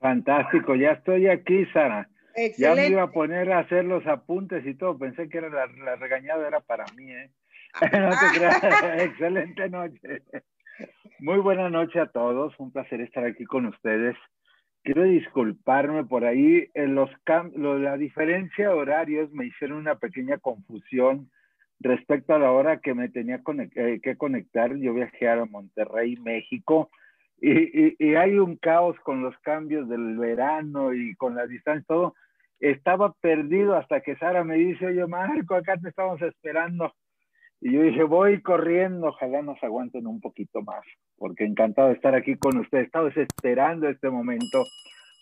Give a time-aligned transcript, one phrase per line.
[0.00, 2.08] Fantástico, ya estoy aquí, Sara.
[2.56, 4.96] Ya me iba a poner a hacer los apuntes y todo.
[4.98, 7.30] Pensé que era la, regañada era para mí, ¿eh?
[7.82, 8.62] no te creas.
[9.02, 10.22] Excelente noche.
[11.18, 12.54] Muy buena noche a todos.
[12.58, 14.16] Un placer estar aquí con ustedes.
[14.82, 16.68] Quiero disculparme por ahí.
[16.72, 17.10] En los
[17.54, 21.30] la diferencia de horarios me hicieron una pequeña confusión
[21.78, 23.42] respecto a la hora que me tenía
[23.74, 24.74] eh, que conectar.
[24.76, 26.90] Yo viajé a Monterrey, México
[27.40, 32.14] y, hay un caos con los cambios del verano y con la distancia, todo.
[32.58, 36.92] Estaba perdido hasta que Sara me dice, oye Marco, acá te estamos esperando.
[37.62, 40.82] Y yo dije, voy corriendo, ojalá nos aguanten un poquito más,
[41.16, 42.86] porque encantado de estar aquí con ustedes.
[42.86, 44.64] Estaba esperando este momento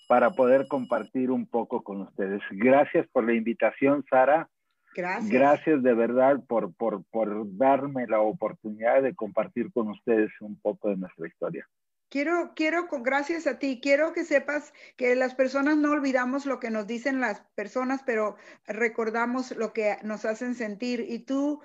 [0.09, 2.41] para poder compartir un poco con ustedes.
[2.51, 4.49] Gracias por la invitación, Sara.
[4.95, 5.31] Gracias.
[5.31, 10.89] Gracias de verdad por, por, por darme la oportunidad de compartir con ustedes un poco
[10.89, 11.67] de nuestra historia.
[12.11, 16.71] Quiero, quiero, gracias a ti, quiero que sepas que las personas no olvidamos lo que
[16.71, 18.37] nos dicen las personas, pero
[18.67, 21.05] recordamos lo que nos hacen sentir.
[21.07, 21.61] Y tú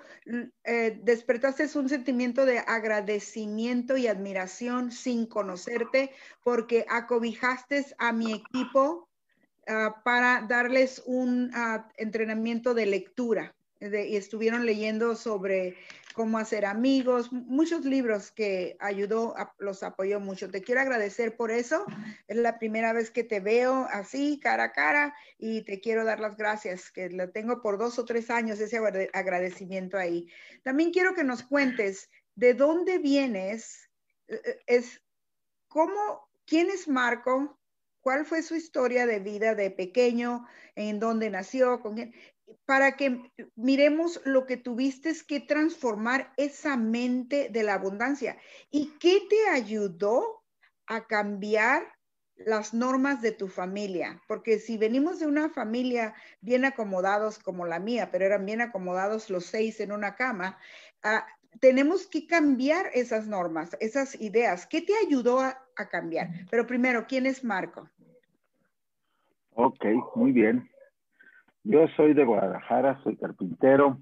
[0.64, 9.08] eh, despertaste un sentimiento de agradecimiento y admiración sin conocerte, porque acobijaste a mi equipo
[9.66, 13.54] ah, para darles un ah, entrenamiento de lectura.
[13.80, 15.76] y estuvieron leyendo sobre
[16.14, 20.50] cómo hacer amigos, muchos libros que ayudó, los apoyó mucho.
[20.50, 21.84] Te quiero agradecer por eso.
[22.28, 26.20] Es la primera vez que te veo así, cara a cara, y te quiero dar
[26.20, 28.78] las gracias, que lo tengo por dos o tres años, ese
[29.12, 30.28] agradecimiento ahí.
[30.62, 33.90] También quiero que nos cuentes de dónde vienes,
[34.28, 35.02] eh, eh, es
[35.68, 37.58] cómo, quién es Marco,
[38.00, 42.14] cuál fue su historia de vida de pequeño, en dónde nació, con quién,
[42.66, 48.38] para que miremos lo que tuviste que transformar esa mente de la abundancia.
[48.70, 50.42] ¿Y qué te ayudó
[50.86, 51.82] a cambiar
[52.36, 54.20] las normas de tu familia?
[54.28, 59.30] Porque si venimos de una familia bien acomodados como la mía, pero eran bien acomodados
[59.30, 60.58] los seis en una cama,
[61.02, 61.26] ah,
[61.60, 64.66] tenemos que cambiar esas normas, esas ideas.
[64.66, 66.30] ¿Qué te ayudó a, a cambiar?
[66.50, 67.88] Pero primero, ¿quién es Marco?
[69.54, 69.84] Ok,
[70.16, 70.68] muy bien.
[71.66, 73.98] Yo soy de Guadalajara, soy carpintero.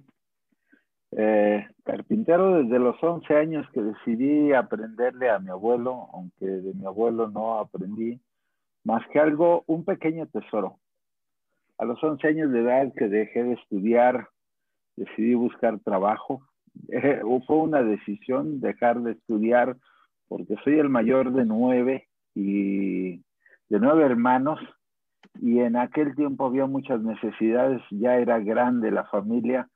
[1.12, 6.84] Eh, carpintero desde los 11 años que decidí aprenderle a mi abuelo, aunque de mi
[6.84, 8.20] abuelo no aprendí
[8.82, 10.80] más que algo, un pequeño tesoro.
[11.78, 14.28] A los 11 años de edad que dejé de estudiar,
[14.96, 16.42] decidí buscar trabajo.
[16.88, 19.76] Eh, fue una decisión dejar de estudiar
[20.26, 23.18] porque soy el mayor de nueve y
[23.68, 24.58] de nueve hermanos
[25.41, 29.69] y en aquel tiempo había muchas necesidades, ya era grande la familia,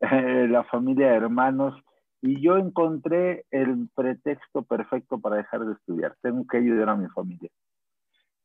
[0.00, 1.74] la familia de hermanos,
[2.22, 6.16] y yo encontré el pretexto perfecto para dejar de estudiar.
[6.22, 7.50] Tengo que ayudar a mi familia.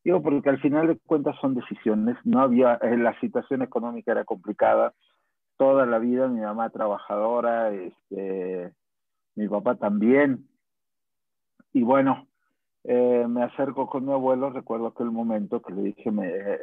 [0.03, 4.25] Digo, porque al final de cuentas son decisiones, no había, eh, la situación económica era
[4.25, 4.93] complicada,
[5.57, 8.73] toda la vida mi mamá trabajadora, este,
[9.35, 10.47] mi papá también,
[11.73, 12.27] y bueno,
[12.83, 16.57] eh, me acerco con mi abuelo, recuerdo aquel momento que le dije, me, eh,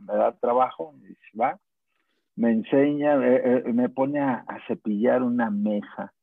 [0.00, 1.58] me da trabajo, me dice, va,
[2.36, 6.14] me enseña, eh, me pone a, cepillar una mesa,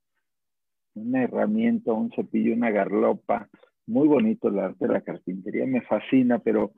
[0.95, 3.47] una herramienta, un cepillo, una garlopa,
[3.85, 6.71] muy bonito el arte de la carpintería, me fascina, pero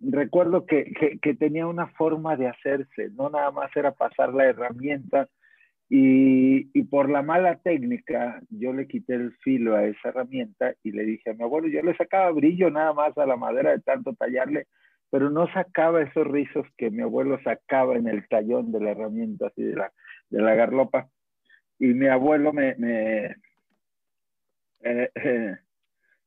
[0.00, 5.28] recuerdo que, que tenía una forma de hacerse, no nada más era pasar la herramienta,
[5.88, 11.04] y, por la mala técnica, yo le quité el filo a esa herramienta y le
[11.04, 14.14] dije a mi abuelo, yo le sacaba brillo nada más a la madera de tanto
[14.14, 14.66] tallarle,
[15.10, 19.46] pero no sacaba esos rizos que mi abuelo sacaba en el tallón de la herramienta,
[19.46, 19.92] así de la,
[20.30, 21.08] de la garlopa.
[21.78, 23.36] Y mi abuelo me, me
[24.80, 25.56] eh, eh,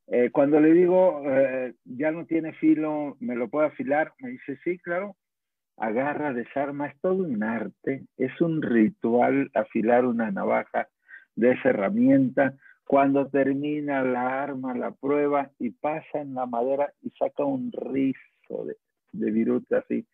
[0.07, 1.21] eh, cuando le digo,
[1.83, 4.13] ya no tiene filo, ¿me lo puedo afilar?
[4.19, 5.17] Me dice, sí, claro
[5.79, 10.87] agarra, desarma, es todo un arte, es un ritual afilar una navaja
[11.35, 12.55] de esa herramienta.
[12.85, 18.65] Cuando termina la arma, la prueba y pasa en la madera y saca un rizo
[18.65, 18.75] de,
[19.11, 20.05] de viruta así,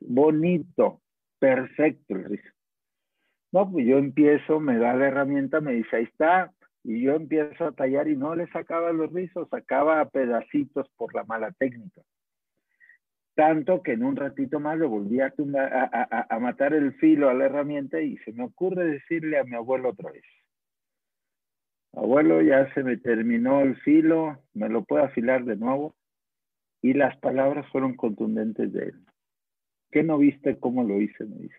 [0.00, 1.00] bonito,
[1.38, 2.50] perfecto el rizo.
[3.52, 6.52] No, pues yo empiezo, me da la herramienta, me dice, ahí está,
[6.82, 11.24] y yo empiezo a tallar y no le sacaba los rizos, sacaba pedacitos por la
[11.24, 12.02] mala técnica.
[13.34, 15.32] Tanto que en un ratito más le volví a,
[16.28, 19.90] a, matar el filo a la herramienta y se me ocurre decirle a mi abuelo
[19.90, 20.24] otra vez.
[21.94, 25.94] Abuelo, ya se me terminó el filo, me lo puedo afilar de nuevo.
[26.80, 29.04] Y las palabras fueron contundentes de él.
[29.90, 31.24] ¿Qué no viste cómo lo hice?
[31.24, 31.56] Me dice.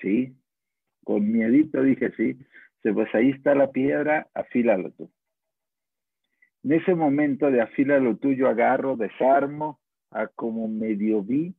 [0.00, 0.36] Sí,
[1.04, 2.38] con miedito dije sí.
[2.82, 5.10] Pues ahí está la piedra, afílalo tú.
[6.64, 9.80] En ese momento de afila lo tuyo, agarro, desarmo,
[10.10, 11.54] a como medio vi,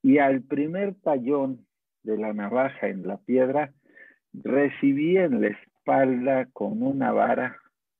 [0.00, 1.66] y al primer tallón
[2.04, 3.72] de la navaja en la piedra,
[4.32, 7.58] recibí en la espalda con una vara,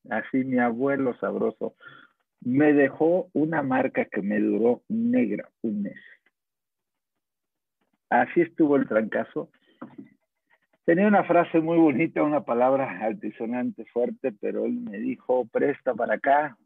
[0.08, 1.74] así mi abuelo sabroso,
[2.40, 5.98] me dejó una marca que me duró negra un mes.
[8.10, 9.50] Así estuvo el trancazo.
[10.88, 16.14] Tenía una frase muy bonita, una palabra altisonante, fuerte, pero él me dijo, presta para
[16.14, 16.56] acá,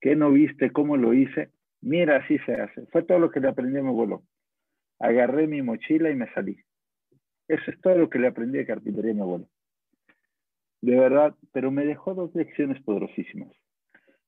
[0.00, 0.72] ¿qué no viste?
[0.72, 1.50] ¿Cómo lo hice?
[1.82, 2.86] Mira, así se hace.
[2.86, 4.22] Fue todo lo que le aprendí a mi abuelo.
[4.98, 6.56] Agarré mi mochila y me salí.
[7.46, 9.50] Eso es todo lo que le aprendí de carpintería a mi abuelo.
[10.80, 13.52] De verdad, pero me dejó dos lecciones poderosísimas.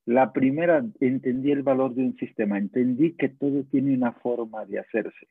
[0.04, 4.80] La primera, entendí el valor de un sistema, entendí que todo tiene una forma de
[4.80, 5.28] hacerse.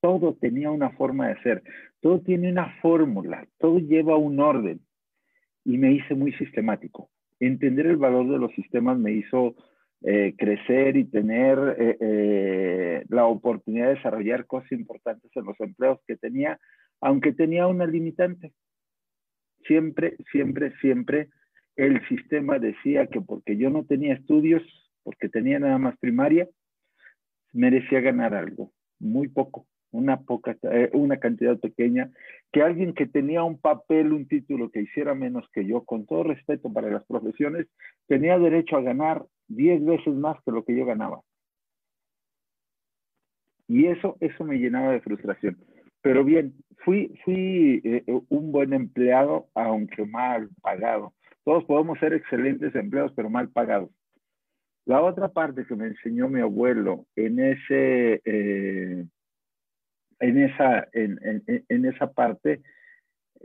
[0.00, 1.62] Todo tenía una forma de hacer,
[2.00, 4.80] todo tiene una fórmula, todo lleva un orden.
[5.64, 7.10] Y me hice muy sistemático.
[7.40, 9.54] Entender el valor de los sistemas me hizo
[10.02, 15.98] eh, crecer y tener eh, eh, la oportunidad de desarrollar cosas importantes en los empleos
[16.06, 16.58] que tenía,
[17.00, 18.52] aunque tenía una limitante.
[19.66, 21.28] Siempre, siempre, siempre
[21.74, 24.62] el sistema decía que porque yo no tenía estudios,
[25.02, 26.48] porque tenía nada más primaria,
[27.52, 32.10] merecía ganar algo, muy poco, una poca, eh, una cantidad pequeña,
[32.52, 36.24] que alguien que tenía un papel, un título que hiciera menos que yo, con todo
[36.24, 37.66] respeto para las profesiones,
[38.06, 41.20] tenía derecho a ganar 10 veces más que lo que yo ganaba.
[43.66, 45.58] Y eso, eso me llenaba de frustración.
[46.00, 51.12] Pero bien, fui, fui eh, un buen empleado, aunque mal pagado.
[51.44, 53.90] Todos podemos ser excelentes empleados, pero mal pagados.
[54.86, 59.04] La otra parte que me enseñó mi abuelo en ese, eh,
[60.20, 62.62] en esa, en, esa parte,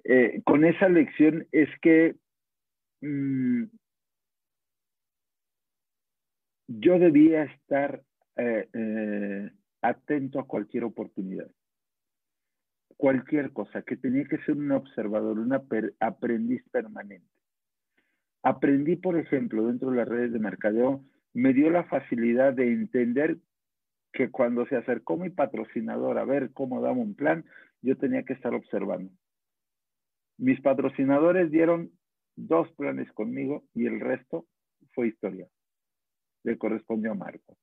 [0.04, 2.16] eh, con esa lección es que
[3.02, 3.64] mm,
[6.68, 8.02] yo debía estar
[8.38, 11.50] eh, atento a cualquier oportunidad,
[12.98, 15.54] cualquier cosa, que tenía que ser un observador, un
[16.00, 17.28] aprendiz permanente.
[18.44, 21.04] Aprendí, por ejemplo, dentro de las redes de mercadeo,
[21.34, 23.38] me dio la facilidad de entender
[24.14, 27.44] que cuando se acercó mi patrocinador a ver cómo daba un plan,
[27.82, 29.12] yo tenía que estar observando.
[30.38, 31.92] Mis patrocinadores dieron
[32.36, 34.46] dos planes conmigo y el resto
[34.94, 35.48] fue historia.
[36.44, 37.58] Le correspondió a Marco,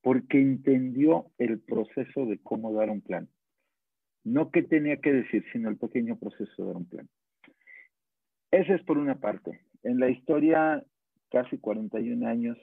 [0.00, 3.28] porque entendió el proceso de cómo dar un plan.
[4.24, 7.08] No qué tenía que decir, sino el pequeño proceso de dar un plan.
[8.50, 10.84] Ese es por una parte en la historia,
[11.30, 12.58] casi 41 años,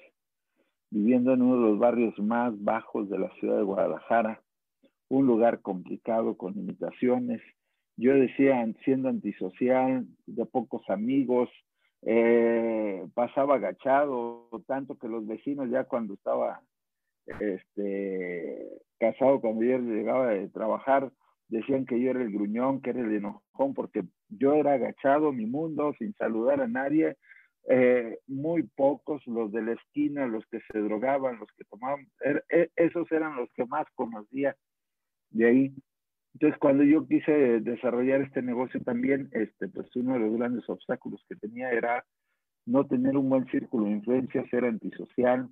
[0.96, 4.42] viviendo en uno de los barrios más bajos de la ciudad de Guadalajara,
[5.10, 7.42] un lugar complicado con limitaciones.
[7.98, 11.50] Yo decía, siendo antisocial, de pocos amigos,
[12.04, 16.62] eh, pasaba agachado, tanto que los vecinos ya cuando estaba
[17.42, 18.66] este,
[18.98, 21.12] casado, cuando yo llegaba de trabajar,
[21.50, 25.46] decían que yo era el gruñón, que era el enojón, porque yo era agachado, mi
[25.46, 27.18] mundo, sin saludar a nadie,
[27.68, 32.46] eh, muy pocos los de la esquina, los que se drogaban, los que tomaban, er,
[32.50, 34.56] e, esos eran los que más conocía
[35.32, 35.76] de ahí.
[36.34, 37.32] Entonces, cuando yo quise
[37.62, 42.06] desarrollar este negocio también, este, pues uno de los grandes obstáculos que tenía era
[42.66, 45.48] no tener un buen círculo de influencia, ser antisocial,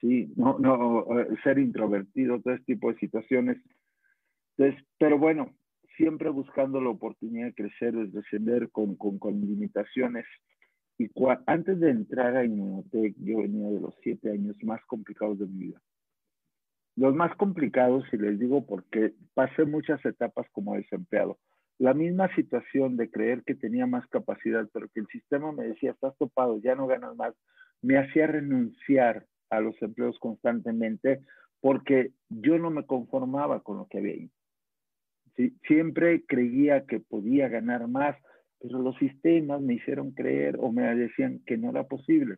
[0.00, 3.58] sí, no, no, eh, ser introvertido, todo este tipo de situaciones
[4.58, 5.54] entonces, pero bueno,
[5.96, 10.26] siempre buscando la oportunidad de crecer, de descender con, con, con limitaciones.
[10.98, 11.08] Y
[11.46, 15.66] antes de entrar a Inmunotech, yo venía de los siete años más complicados de mi
[15.66, 15.80] vida.
[16.96, 21.38] Los más complicados, y les digo porque pasé muchas etapas como desempleado.
[21.78, 25.92] La misma situación de creer que tenía más capacidad, pero que el sistema me decía,
[25.92, 27.32] estás topado, ya no ganas más,
[27.80, 31.20] me hacía renunciar a los empleos constantemente
[31.60, 34.30] porque yo no me conformaba con lo que había ahí.
[35.68, 38.16] Siempre creía que podía ganar más,
[38.60, 42.36] pero los sistemas me hicieron creer o me decían que no era posible.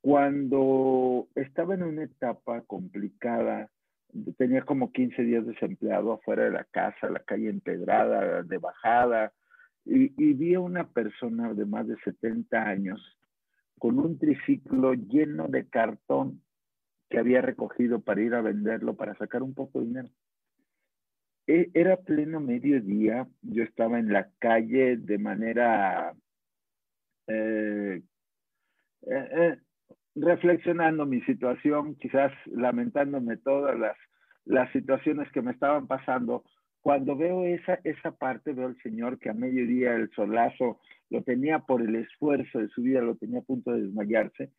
[0.00, 3.70] Cuando estaba en una etapa complicada,
[4.36, 9.32] tenía como 15 días desempleado afuera de la casa, la calle empedrada, de bajada,
[9.84, 13.18] y, y vi a una persona de más de 70 años
[13.78, 16.40] con un triciclo lleno de cartón
[17.10, 20.08] que había recogido para ir a venderlo, para sacar un poco de dinero.
[21.46, 26.14] E, era pleno mediodía, yo estaba en la calle de manera
[27.26, 28.02] eh,
[29.02, 29.56] eh, eh,
[30.14, 33.96] reflexionando mi situación, quizás lamentándome todas las,
[34.44, 36.44] las situaciones que me estaban pasando,
[36.80, 40.80] cuando veo esa, esa parte, veo al Señor que a mediodía el solazo
[41.10, 44.50] lo tenía por el esfuerzo de su vida, lo tenía a punto de desmayarse.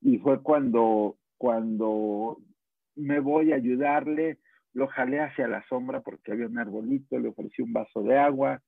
[0.00, 2.38] Y fue cuando, cuando
[2.94, 4.38] me voy a ayudarle,
[4.74, 8.62] lo jalé hacia la sombra porque había un arbolito, le ofrecí un vaso de agua.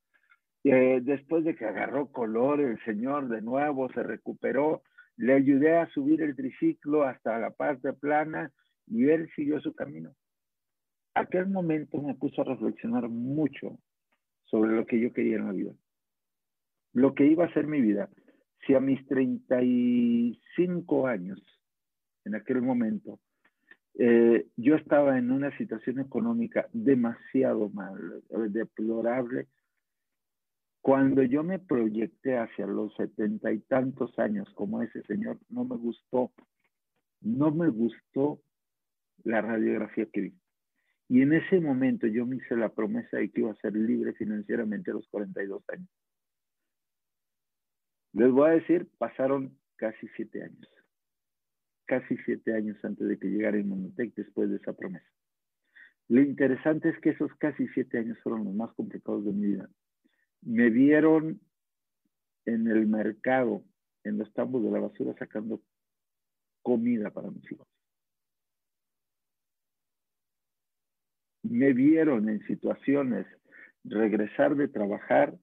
[0.65, 4.83] Eh, después de que agarró color, el Señor de nuevo se recuperó,
[5.17, 8.51] le ayudé a subir el triciclo hasta la parte plana
[8.87, 10.15] y él siguió su camino.
[11.15, 13.79] Aquel momento me puso a reflexionar mucho
[14.45, 15.73] sobre lo que yo quería en la vida,
[16.93, 18.09] lo que iba a ser mi vida.
[18.67, 21.41] Si a mis 35 años,
[22.25, 23.21] en aquel momento,
[23.97, 29.49] eh, yo estaba en una situación económica demasiado mal, deplorable,
[30.81, 35.77] cuando yo me proyecté hacia los setenta y tantos años como ese señor, no me
[35.77, 36.31] gustó,
[37.23, 38.41] no me gustó
[39.23, 40.35] la radiografía que vi.
[41.09, 44.13] Y en ese momento yo me hice la promesa de que iba a ser libre
[44.13, 45.89] financieramente a los 42 años.
[48.13, 50.69] Les voy a decir, pasaron casi siete años.
[51.87, 55.07] Casi siete años antes de que llegara Inmunotech después de esa promesa.
[56.09, 59.69] Lo interesante es que esos casi siete años fueron los más complicados de mi vida.
[60.43, 61.41] Me vieron
[62.47, 63.63] en el mercado,
[64.05, 65.63] en los tambos de la basura, sacando
[66.63, 67.67] comida para mis hijos.
[71.45, 73.27] me vieron en situaciones
[73.85, 75.37] regresar de trabajar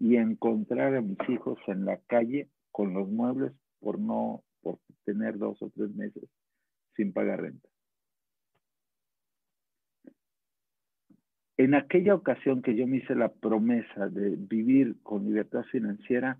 [0.00, 5.38] y encontrar a mis hijos en la calle con los muebles por no por tener
[5.38, 6.24] dos o tres meses
[6.96, 7.68] sin pagar renta.
[11.58, 16.38] En aquella ocasión que yo me hice la promesa de vivir con libertad financiera,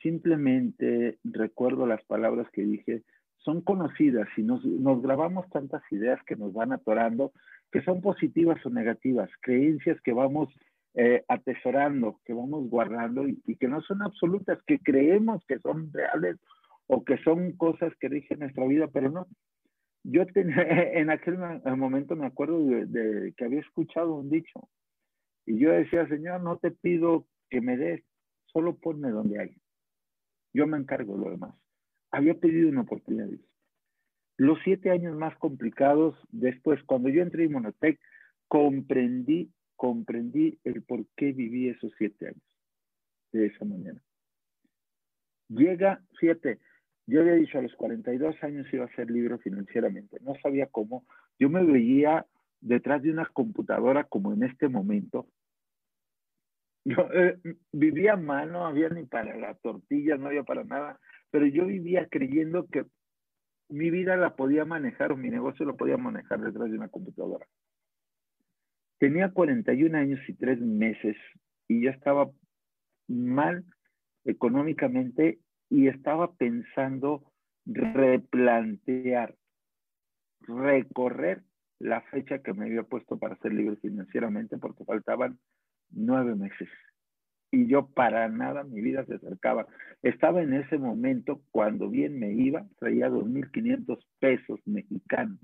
[0.00, 3.02] simplemente recuerdo las palabras que dije,
[3.38, 4.62] son conocidas y nos,
[5.02, 7.32] grabamos tantas ideas que nos van atorando
[7.70, 10.48] que son positivas o negativas, creencias que vamos
[10.94, 16.36] eh, atesorando, que vamos guardando y, que no son absolutas, que creemos que son reales
[16.86, 19.26] o que son cosas que rigen nuestra vida, pero no.
[20.04, 21.38] Yo en aquel
[21.76, 24.68] momento me acuerdo de, que había escuchado un dicho
[25.46, 28.02] y yo decía, Señor, no te pido que me des,
[28.46, 29.56] solo ponme donde hay.
[30.52, 31.54] Yo me encargo de lo demás.
[32.10, 33.28] Había pedido una oportunidad.
[34.36, 38.00] Los siete años más complicados, después, cuando yo entré en Monotec,
[38.48, 42.42] comprendí, comprendí el por qué viví esos siete años
[43.32, 44.00] de esa manera.
[45.48, 46.60] Llega, fíjate,
[47.06, 51.04] yo había dicho a los 42 años iba a ser libre financieramente, no sabía cómo,
[51.38, 52.26] yo me veía
[52.60, 55.26] detrás de una computadora como en este momento.
[56.84, 57.38] Eh,
[57.70, 60.98] vivía mal, no había ni para la tortilla, no había para nada,
[61.30, 62.86] pero yo vivía creyendo que
[63.68, 67.46] mi vida la podía manejar o mi negocio lo podía manejar detrás de una computadora.
[68.98, 71.16] Tenía 41 años y tres meses
[71.68, 72.30] y ya estaba
[73.08, 73.64] mal
[74.24, 75.38] económicamente
[75.72, 77.32] y estaba pensando
[77.64, 79.34] replantear,
[80.40, 81.44] recorrer
[81.78, 85.38] la fecha que me había puesto para ser libre financieramente porque faltaban
[85.88, 86.68] nueve meses
[87.50, 89.66] y yo para nada mi vida se acercaba.
[90.02, 95.38] Estaba en ese momento cuando bien me iba, traía 2.500 pesos mexicanos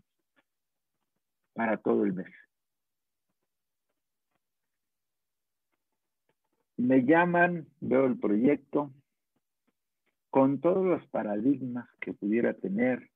[1.55, 2.31] para todo el mes.
[6.77, 8.93] Me llaman, veo el proyecto,
[10.31, 13.09] con todos los paradigmas que pudiera tener,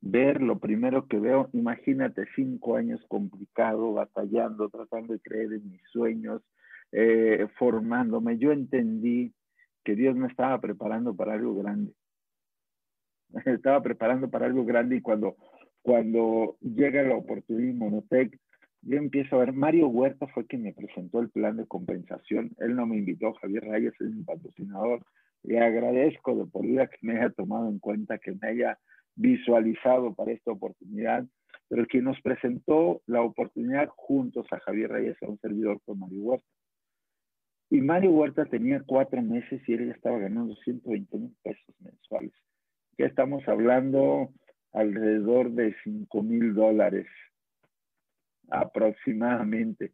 [0.00, 5.82] ver lo primero que veo, imagínate cinco años complicado, batallando, tratando de creer en mis
[5.90, 6.42] sueños,
[6.92, 9.32] eh, formándome, yo entendí
[9.84, 11.92] que Dios me estaba preparando para algo grande.
[13.30, 15.36] Me estaba preparando para algo grande y cuando,
[15.82, 18.38] cuando llega la oportunidad en Monotec,
[18.82, 22.52] yo empiezo a ver, Mario Huerta fue quien me presentó el plan de compensación.
[22.58, 25.04] Él no me invitó, Javier Reyes es mi patrocinador.
[25.42, 28.78] Le agradezco de por vida que me haya tomado en cuenta, que me haya
[29.14, 31.24] visualizado para esta oportunidad.
[31.68, 36.22] Pero quien nos presentó la oportunidad juntos a Javier Reyes, a un servidor con Mario
[36.22, 36.46] Huerta.
[37.70, 42.32] Y Mario Huerta tenía cuatro meses y él ya estaba ganando 120 mil pesos mensuales.
[42.98, 44.30] Ya estamos hablando
[44.72, 47.06] alrededor de 5 mil dólares
[48.48, 49.92] aproximadamente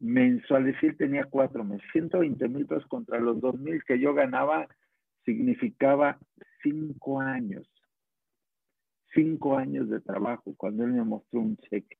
[0.00, 0.76] mensuales.
[0.82, 1.86] Él tenía cuatro meses.
[1.92, 4.66] 120 mil pesos contra los 2 mil que yo ganaba
[5.24, 6.18] significaba
[6.62, 7.70] cinco años.
[9.14, 11.96] Cinco años de trabajo cuando él me mostró un cheque.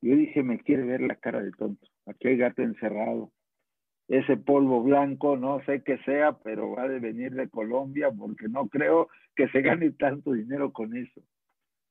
[0.00, 1.86] Yo dije, me quiere ver la cara de tonto.
[2.06, 3.32] Aquí hay gato encerrado
[4.08, 8.68] ese polvo blanco, no sé qué sea, pero va a venir de Colombia porque no
[8.68, 11.22] creo que se gane tanto dinero con eso.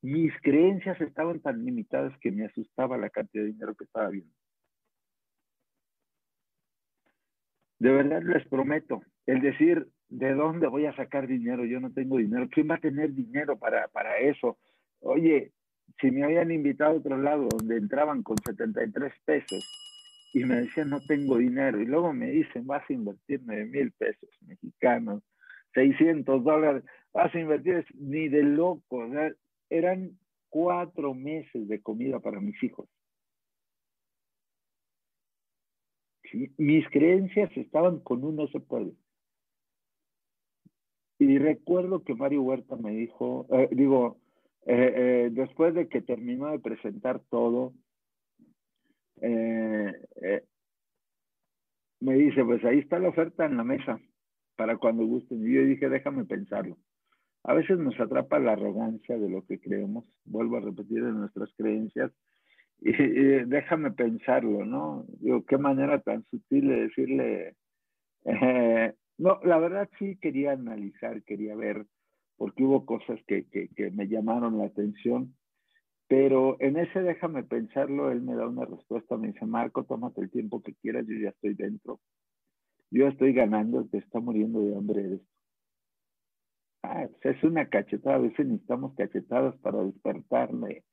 [0.03, 4.33] Mis creencias estaban tan limitadas que me asustaba la cantidad de dinero que estaba viendo.
[7.81, 11.65] De verdad les prometo, el decir, ¿de dónde voy a sacar dinero?
[11.65, 12.47] Yo no tengo dinero.
[12.51, 14.59] ¿Quién va a tener dinero para, para eso?
[14.99, 15.51] Oye,
[15.99, 20.91] si me habían invitado a otro lado donde entraban con 73 pesos y me decían
[20.91, 25.23] no tengo dinero y luego me dicen vas a invertir 9 mil pesos mexicanos,
[25.73, 29.09] 600 dólares, vas a invertir ni de loco,
[29.71, 30.11] eran
[30.49, 32.87] cuatro meses de comida para mis hijos.
[36.57, 38.93] Mis creencias estaban con uno se puede.
[41.19, 44.17] Y recuerdo que Mario Huerta me dijo, eh, digo,
[44.65, 47.73] eh, eh, después de que terminó de presentar todo,
[51.99, 53.99] me dice, pues ahí está la oferta en la mesa
[54.55, 55.47] para cuando gusten.
[55.47, 56.77] Y yo dije, déjame pensarlo.
[57.43, 61.53] A veces nos atrapa la arrogancia de lo que creemos, vuelvo a repetir, de nuestras
[61.55, 62.11] creencias,
[62.81, 62.91] y,
[63.45, 65.05] déjame pensarlo, ¿no?
[65.19, 67.55] Digo, qué manera tan sutil de decirle,
[68.25, 71.85] eh, no, la verdad sí quería analizar, quería ver,
[72.37, 75.35] porque hubo cosas que, que, me llamaron la atención,
[76.07, 80.31] pero en ese déjame pensarlo, él me da una respuesta, me dice, Marco, tómate el
[80.31, 81.99] tiempo que quieras, yo ya estoy dentro,
[82.89, 85.27] yo estoy ganando, te está muriendo de hambre esto.
[86.83, 90.83] Ah, pues es una cachetada, a veces necesitamos cachetadas para despertarme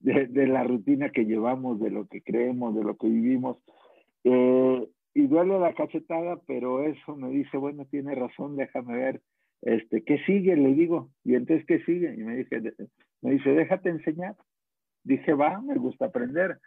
[0.00, 3.58] de, la rutina que llevamos, de lo que creemos, de lo que vivimos.
[4.24, 9.20] Eh, y duele la cachetada, pero eso me dice, bueno, tiene razón, déjame ver,
[9.62, 10.56] este, ¿qué sigue?
[10.56, 12.14] Le digo, y entonces, ¿qué sigue?
[12.14, 12.60] Y me, dije,
[13.22, 14.36] me dice, déjate enseñar.
[15.02, 16.58] Dije, va, me gusta aprender.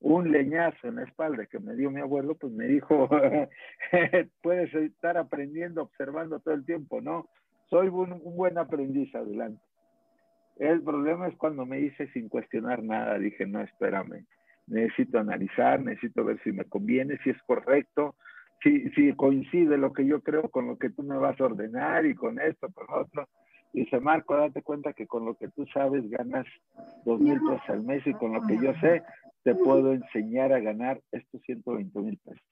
[0.00, 3.08] Un leñazo en la espalda que me dio mi abuelo, pues me dijo,
[4.42, 7.28] puedes estar aprendiendo, observando todo el tiempo, ¿no?
[7.68, 9.60] Soy un, un buen aprendiz, adelante.
[10.58, 14.26] El problema es cuando me hice sin cuestionar nada, dije, no, espérame,
[14.66, 18.16] necesito analizar, necesito ver si me conviene, si es correcto,
[18.62, 22.06] si, si coincide lo que yo creo con lo que tú me vas a ordenar
[22.06, 23.28] y con esto, con otro.
[23.72, 26.46] Dice, Marco, date cuenta que con lo que tú sabes ganas
[27.04, 29.02] dos mil pesos al mes y con lo que yo sé
[29.44, 32.42] te puedo enseñar a ganar estos 120 mil pesos.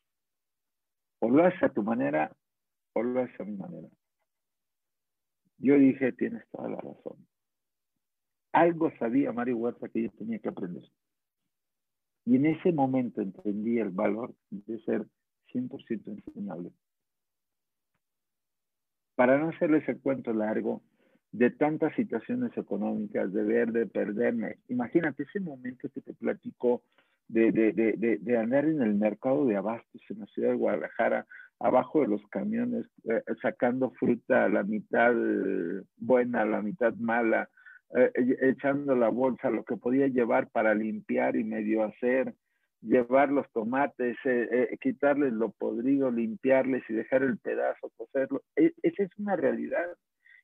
[1.19, 2.31] O lo haces a tu manera
[2.93, 3.89] o lo haces a mi manera.
[5.59, 7.27] Yo dije, tienes toda la razón.
[8.57, 10.83] Algo sabía Mario Huerta que yo tenía que aprender.
[12.25, 15.05] Y en ese momento entendí el valor de ser
[15.53, 16.71] 100% enseñable.
[19.15, 20.81] Para no hacerles el cuento largo
[21.33, 26.83] de tantas situaciones económicas, de ver, de perderme, imagínate ese momento que te platico
[27.29, 31.27] de, de, de, de, andar en el mercado de abastos en la ciudad de Guadalajara,
[31.59, 37.51] abajo de los camiones, eh, sacando fruta, la mitad eh, buena, la mitad mala,
[37.95, 42.35] eh, echando la bolsa, lo que podía llevar para limpiar y medio hacer,
[42.83, 48.43] llevar los tomates, eh, eh, quitarles lo podrido, limpiarles y dejar el pedazo, coserlo.
[48.57, 49.87] E, esa es una realidad.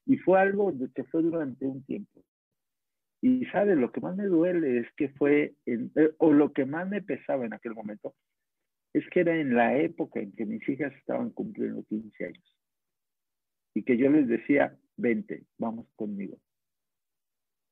[0.07, 2.23] Y fue algo que fue durante un tiempo.
[3.21, 5.55] Y sabe, lo que más me duele es que fue,
[6.19, 8.15] o lo que más me pesaba en aquel momento,
[8.93, 12.59] es que era en la época en que mis hijas estaban cumpliendo 15 años.
[13.75, 16.39] Y que yo les decía, vente, vamos conmigo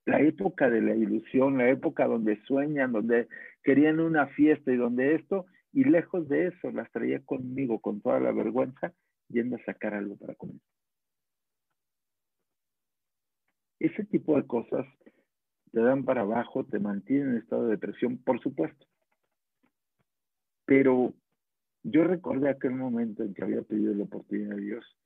[0.07, 3.29] la época de la ilusión, la época donde sueñan, donde
[3.63, 8.19] querían una fiesta y donde esto, y lejos de eso, las traía conmigo con toda
[8.21, 8.93] la vergüenza,
[9.29, 10.61] yendo a sacar algo para comer.
[13.79, 14.87] Ese tipo de cosas
[15.73, 18.87] te dan para abajo, te mantienen en estado de depresión, por supuesto.
[20.67, 21.15] Pero
[21.83, 25.00] yo recordé aquel momento en que había pedido la oportunidad de Dios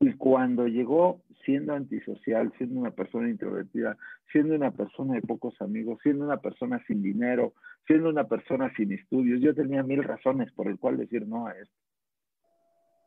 [0.00, 3.96] y cuando llegó siendo antisocial, siendo una persona introvertida,
[4.32, 7.54] siendo una persona de pocos amigos, siendo una persona sin dinero,
[7.86, 11.52] siendo una persona sin estudios, yo tenía mil razones por el cual decir no a
[11.52, 11.74] esto.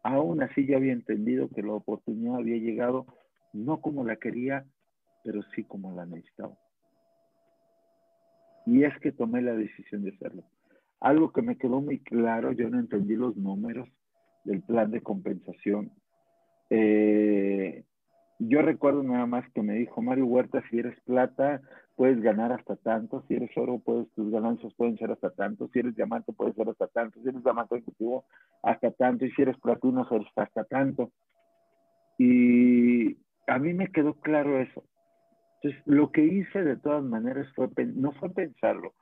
[0.03, 3.05] Aún así ya había entendido que la oportunidad había llegado
[3.53, 4.65] no como la quería,
[5.23, 6.57] pero sí como la necesitaba.
[8.65, 10.43] Y es que tomé la decisión de hacerlo.
[10.99, 13.89] Algo que me quedó muy claro, yo no entendí los números
[14.45, 15.91] del plan de compensación
[16.69, 17.83] eh,
[18.39, 21.61] yo recuerdo nada más que me dijo Mario Huerta, si eres plata,
[21.95, 25.79] puedes ganar hasta tanto, si eres oro, puedes, tus ganancias pueden ser hasta tanto, si
[25.79, 28.25] eres diamante, puedes ser hasta tanto, si eres diamante ejecutivo,
[28.61, 31.11] hasta tanto, y si eres platino, hasta tanto.
[32.19, 34.83] Y a mí me quedó claro eso.
[35.55, 38.93] Entonces, lo que hice de todas maneras fue, no fue pensarlo,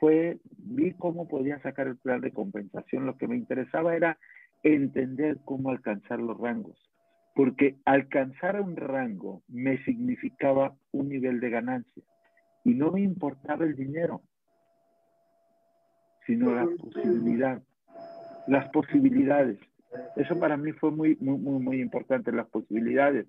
[0.00, 3.04] fue, vi cómo podía sacar el plan de compensación.
[3.04, 4.18] Lo que me interesaba era
[4.62, 6.78] entender cómo alcanzar los rangos
[7.38, 12.02] porque alcanzar un rango me significaba un nivel de ganancia
[12.64, 14.22] y no me importaba el dinero,
[16.26, 17.62] sino la posibilidad,
[18.48, 19.56] las posibilidades.
[20.16, 23.28] Eso para mí fue muy, muy, muy, muy importante, las posibilidades.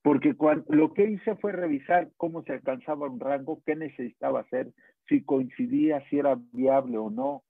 [0.00, 4.72] Porque cuando, lo que hice fue revisar cómo se alcanzaba un rango, qué necesitaba hacer,
[5.06, 7.42] si coincidía, si era viable o no,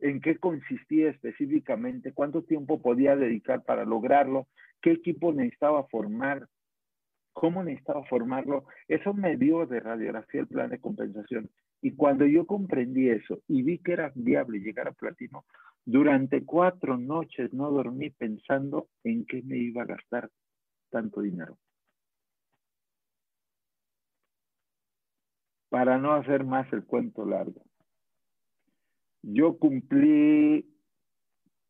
[0.00, 4.48] en qué consistía específicamente, cuánto tiempo podía dedicar para lograrlo,
[4.80, 6.48] qué equipo necesitaba formar,
[7.32, 8.64] cómo necesitaba formarlo.
[8.88, 11.50] Eso me dio de radiografía el plan de compensación.
[11.82, 15.44] Y cuando yo comprendí eso y vi que era viable llegar a platino,
[15.84, 20.30] durante cuatro noches no dormí pensando en qué me iba a gastar
[20.90, 21.58] tanto dinero.
[25.70, 27.62] Para no hacer más el cuento largo.
[29.22, 30.66] Yo cumplí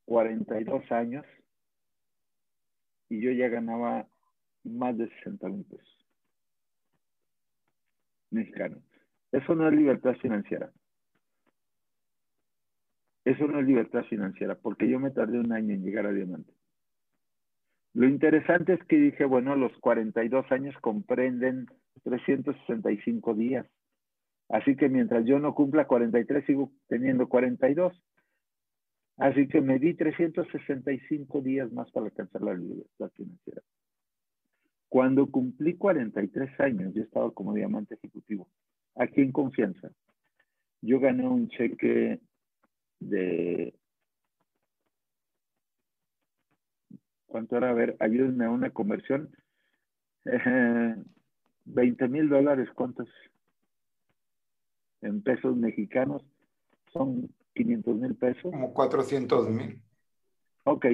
[0.06, 1.24] 42 años
[3.10, 4.06] y yo ya ganaba
[4.64, 6.00] más de 60 mil pesos
[8.30, 8.82] mexicanos.
[9.32, 10.70] Eso no es libertad financiera.
[13.24, 16.52] Eso no es libertad financiera, porque yo me tardé un año en llegar a diamante.
[17.92, 21.66] Lo interesante es que dije, bueno, los 42 años comprenden
[22.04, 23.66] 365 días.
[24.48, 28.00] Así que mientras yo no cumpla 43, sigo teniendo 42.
[29.20, 33.60] Así que me di 365 días más para alcanzar la libertad financiera.
[34.88, 38.48] Cuando cumplí 43 años, yo estaba como diamante ejecutivo,
[38.94, 39.90] aquí en confianza.
[40.80, 42.18] Yo gané un cheque
[42.98, 43.74] de...
[47.26, 47.70] ¿Cuánto era?
[47.70, 49.28] A ver, ayúdenme a una conversión.
[51.66, 53.08] 20 mil dólares, ¿cuántos?
[55.02, 56.24] En pesos mexicanos
[56.90, 58.50] son 500 mil pesos.
[58.50, 59.82] Como 400 mil.
[60.64, 60.86] Ok.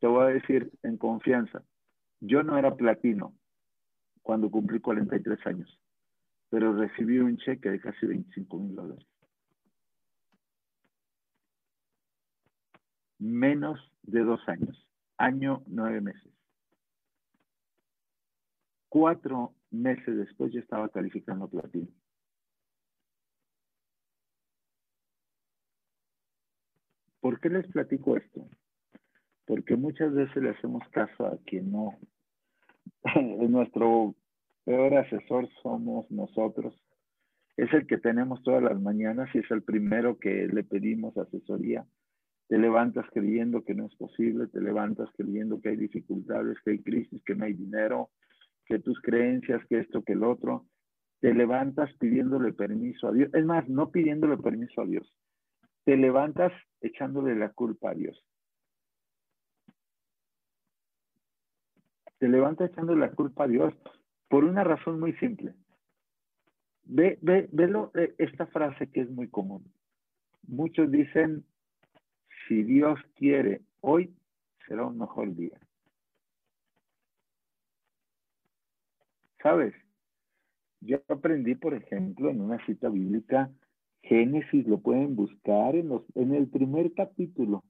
[0.00, 1.62] Te voy a decir en confianza.
[2.20, 3.34] Yo no era platino
[4.22, 5.80] cuando cumplí 43 años,
[6.48, 9.06] pero recibí un cheque de casi 25 mil dólares.
[13.18, 14.86] Menos de dos años,
[15.16, 16.32] año nueve meses.
[18.88, 21.88] Cuatro meses después yo estaba calificando platino.
[27.22, 28.48] ¿Por qué les platico esto?
[29.46, 31.96] Porque muchas veces le hacemos caso a quien no
[33.48, 34.16] nuestro
[34.64, 36.74] peor asesor somos nosotros.
[37.56, 41.86] Es el que tenemos todas las mañanas y es el primero que le pedimos asesoría.
[42.48, 46.78] Te levantas creyendo que no es posible, te levantas creyendo que hay dificultades, que hay
[46.80, 48.10] crisis, que no hay dinero,
[48.66, 50.66] que tus creencias, que esto, que el otro.
[51.20, 53.30] Te levantas pidiéndole permiso a Dios.
[53.32, 55.08] Es más, no pidiéndole permiso a Dios.
[55.84, 58.24] Te levantas echándole la culpa a Dios.
[62.22, 63.74] se levanta echando la culpa a Dios
[64.28, 65.56] por una razón muy simple.
[66.84, 69.64] Ve, ve, ve eh, esta frase que es muy común.
[70.46, 71.44] Muchos dicen,
[72.46, 74.14] si Dios quiere, hoy
[74.68, 75.58] será un mejor día.
[79.42, 79.74] ¿Sabes?
[80.80, 83.50] Yo aprendí, por ejemplo, en una cita bíblica,
[84.02, 87.64] Génesis, lo pueden buscar en, los, en el primer capítulo,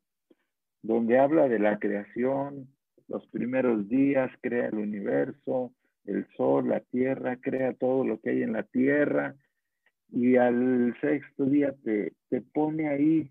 [0.83, 2.69] donde habla de la creación,
[3.09, 5.73] los primeros días crea el universo,
[6.05, 9.37] el sol, la tierra, crea todo lo que hay en la tierra
[10.11, 13.31] y al sexto día te, te pone ahí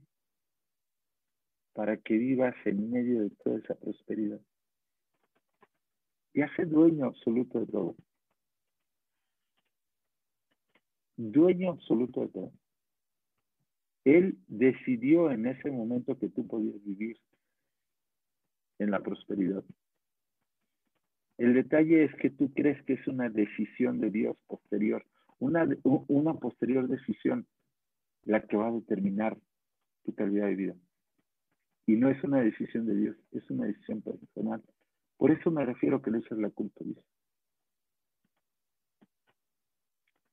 [1.73, 4.39] para que vivas en medio de toda esa prosperidad.
[6.33, 7.95] Y hace dueño absoluto de todo.
[11.17, 12.51] Dueño absoluto de todo.
[14.03, 17.19] Él decidió en ese momento que tú podías vivir
[18.79, 19.63] en la prosperidad.
[21.37, 25.05] El detalle es que tú crees que es una decisión de Dios posterior,
[25.39, 25.65] una,
[26.39, 27.47] posterior decisión
[28.23, 29.37] la que va a determinar
[30.03, 30.75] tu calidad de vida.
[31.87, 34.61] Y no es una decisión de Dios, es una decisión personal.
[35.17, 37.05] Por eso me refiero que le echas la culpa a Dios.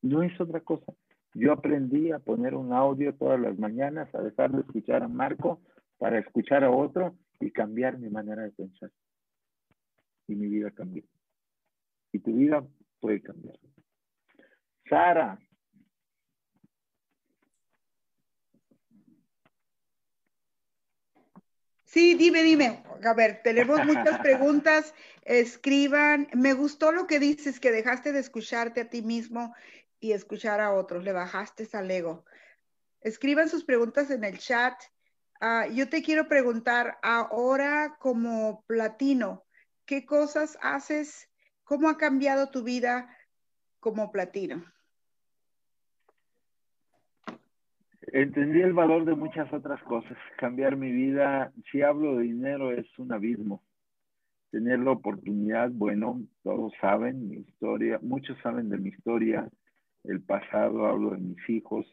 [0.02, 0.92] No es otra cosa.
[1.38, 5.60] Yo aprendí a poner un audio todas las mañanas, a dejar de escuchar a Marco
[5.96, 8.90] para escuchar a otro y cambiar mi manera de pensar.
[10.26, 11.04] Y mi vida cambió.
[12.10, 12.66] Y tu vida
[12.98, 13.56] puede cambiar.
[14.88, 15.38] Sara.
[21.84, 22.82] Sí, dime, dime.
[23.04, 24.92] A ver, tenemos muchas preguntas.
[25.22, 26.26] Escriban.
[26.34, 29.54] Me gustó lo que dices, que dejaste de escucharte a ti mismo
[30.00, 31.04] y escuchar a otros.
[31.04, 32.24] Le bajaste al ego.
[33.00, 34.74] Escriban sus preguntas en el chat
[35.40, 39.44] Ah, yo te quiero preguntar ahora como platino,
[39.86, 41.30] ¿qué cosas haces?
[41.62, 43.16] ¿Cómo ha cambiado tu vida
[43.78, 44.64] como platino?
[48.10, 50.16] entendí el valor de muchas otras cosas.
[50.38, 53.62] Cambiar mi vida, si hablo de dinero, es un abismo.
[54.50, 59.46] Tener la oportunidad, bueno, todos saben mi historia, muchos saben de mi historia,
[60.04, 61.86] el pasado, hablo de mis hijos,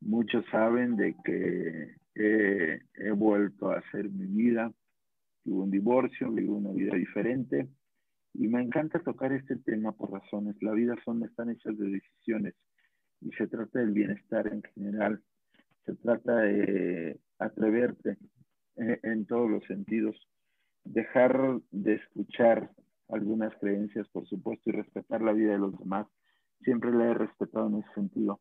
[0.00, 4.72] muchos saben de que he, vuelto a hacer mi vida,
[5.44, 7.68] tuve un divorcio, vivo una vida diferente
[8.34, 10.56] y me encanta tocar este tema por razones.
[10.60, 12.54] La vida son, están hechas de decisiones
[13.20, 15.22] y se trata del bienestar en general,
[15.84, 18.18] se trata de atreverte
[18.76, 20.16] en, en todos los sentidos,
[20.84, 22.70] dejar de escuchar
[23.08, 26.06] algunas creencias, por supuesto, y respetar la vida de los demás.
[26.62, 28.40] Siempre la he respetado en ese sentido.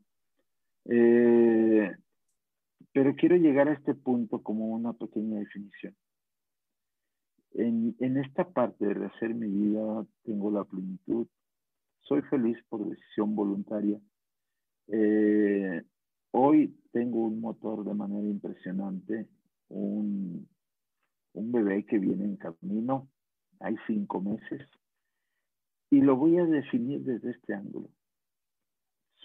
[0.85, 1.95] Eh,
[2.91, 5.95] pero quiero llegar a este punto como una pequeña definición.
[7.53, 11.27] En, en esta parte de rehacer mi vida tengo la plenitud.
[12.01, 13.99] Soy feliz por decisión voluntaria.
[14.87, 15.81] Eh,
[16.31, 19.27] hoy tengo un motor de manera impresionante,
[19.69, 20.47] un,
[21.33, 23.07] un bebé que viene en camino,
[23.59, 24.61] hay cinco meses,
[25.89, 27.89] y lo voy a definir desde este ángulo.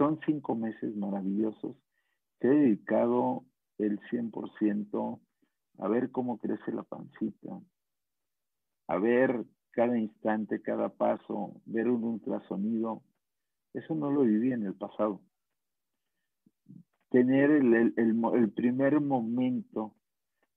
[0.01, 1.77] Son cinco meses maravillosos
[2.41, 3.45] que he dedicado
[3.77, 5.21] el 100%
[5.77, 7.61] a ver cómo crece la pancita,
[8.87, 13.03] a ver cada instante, cada paso, ver un ultrasonido.
[13.75, 15.21] Eso no lo viví en el pasado.
[17.11, 19.95] Tener el, primer momento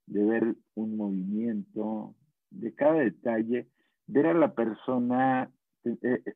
[0.06, 2.16] de ver un movimiento,
[2.50, 3.68] de cada detalle,
[4.08, 5.52] ver a la persona,
[5.84, 6.34] eh, eh,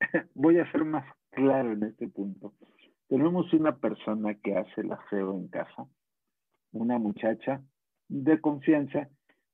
[0.34, 2.54] voy a ser más claro en este punto.
[3.08, 5.86] Tenemos una persona que hace el aseo en casa,
[6.72, 7.62] una muchacha
[8.08, 9.08] de confianza,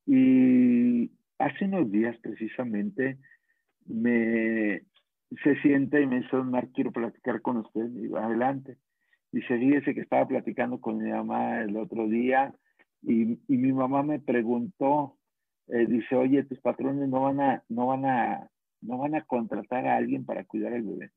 [0.06, 3.18] y hace unos días precisamente
[3.86, 4.82] me
[5.44, 7.86] se sienta y me dice, Mar, quiero platicar con usted.
[7.86, 8.78] Y digo, adelante.
[9.32, 12.52] Dice que estaba platicando con mi mamá el otro día
[13.02, 15.16] y, y mi mamá me preguntó,
[15.68, 19.86] eh, dice, oye, tus patrones no van a, no van a, no van a contratar
[19.86, 21.10] a alguien para cuidar al bebé.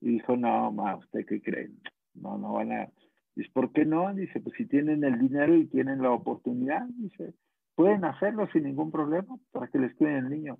[0.00, 1.70] Y dijo, no, ma, ¿usted qué cree?
[2.14, 2.88] No, no van a...
[3.34, 4.12] Dice, ¿por qué no?
[4.14, 7.34] Dice, pues si tienen el dinero y tienen la oportunidad, dice,
[7.74, 10.58] pueden hacerlo sin ningún problema para que les cuiden el niño.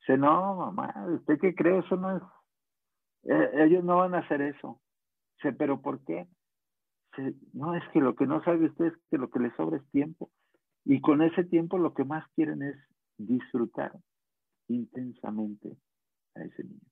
[0.00, 1.78] Dice, no, mamá, ¿usted qué cree?
[1.78, 2.22] Eso no es...
[3.24, 4.80] Eh, ellos no van a hacer eso.
[5.36, 6.26] Dice, ¿pero por qué?
[7.16, 9.76] Dice, no, es que lo que no sabe usted es que lo que les sobra
[9.76, 10.30] es tiempo.
[10.84, 12.76] Y con ese tiempo lo que más quieren es
[13.16, 13.92] disfrutar
[14.66, 15.76] intensamente
[16.34, 16.91] a ese niño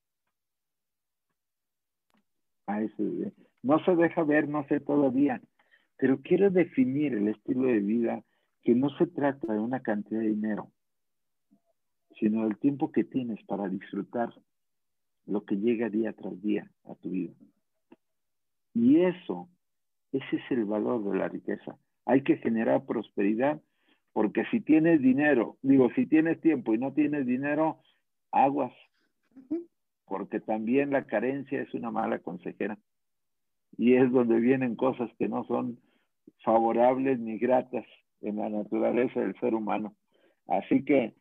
[3.63, 5.41] No se deja ver, no sé todavía,
[5.97, 8.25] pero quiero definir el estilo de vida
[8.63, 10.71] que no se trata de una cantidad de dinero,
[12.19, 14.33] sino del tiempo que tienes para disfrutar
[15.27, 17.35] lo que llega día tras día a tu vida.
[18.75, 19.49] Y eso,
[20.13, 21.77] ese es el valor de la riqueza.
[22.05, 23.61] Hay que generar prosperidad
[24.13, 27.81] porque si tienes dinero, digo, si tienes tiempo y no tienes dinero,
[28.33, 28.73] aguas,
[30.11, 32.77] porque también la carencia es una mala consejera.
[33.79, 35.79] Y es donde vienen cosas que no son
[36.45, 37.87] favorables ni gratas
[38.21, 39.95] en la naturaleza del ser humano.
[40.49, 41.15] Así que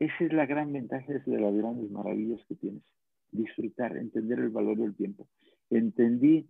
[0.00, 2.82] esa es la gran ventaja de las grandes maravillas que tienes.
[3.30, 5.28] Disfrutar, entender el valor del tiempo.
[5.70, 6.48] Entendí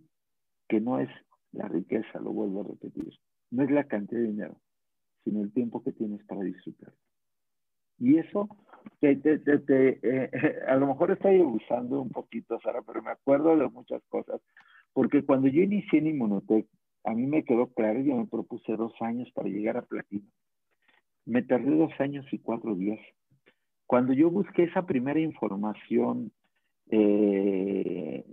[0.67, 1.09] que no es
[1.51, 3.13] la riqueza, lo vuelvo a repetir,
[3.51, 4.59] no es la cantidad de dinero,
[5.23, 6.93] sino el tiempo que tienes para disfrutar.
[7.99, 8.49] Y eso,
[8.99, 10.29] te, eh,
[10.67, 14.41] a lo mejor estoy abusando un poquito, Sara, pero me acuerdo de muchas cosas.
[14.93, 16.67] Porque cuando yo inicié en Inmunotech,
[17.03, 20.27] a mí me quedó claro, yo me propuse dos años para llegar a platino.
[21.25, 22.99] Me tardé dos años y cuatro días.
[23.85, 26.31] Cuando yo busqué esa primera información,
[26.89, 28.25] eh,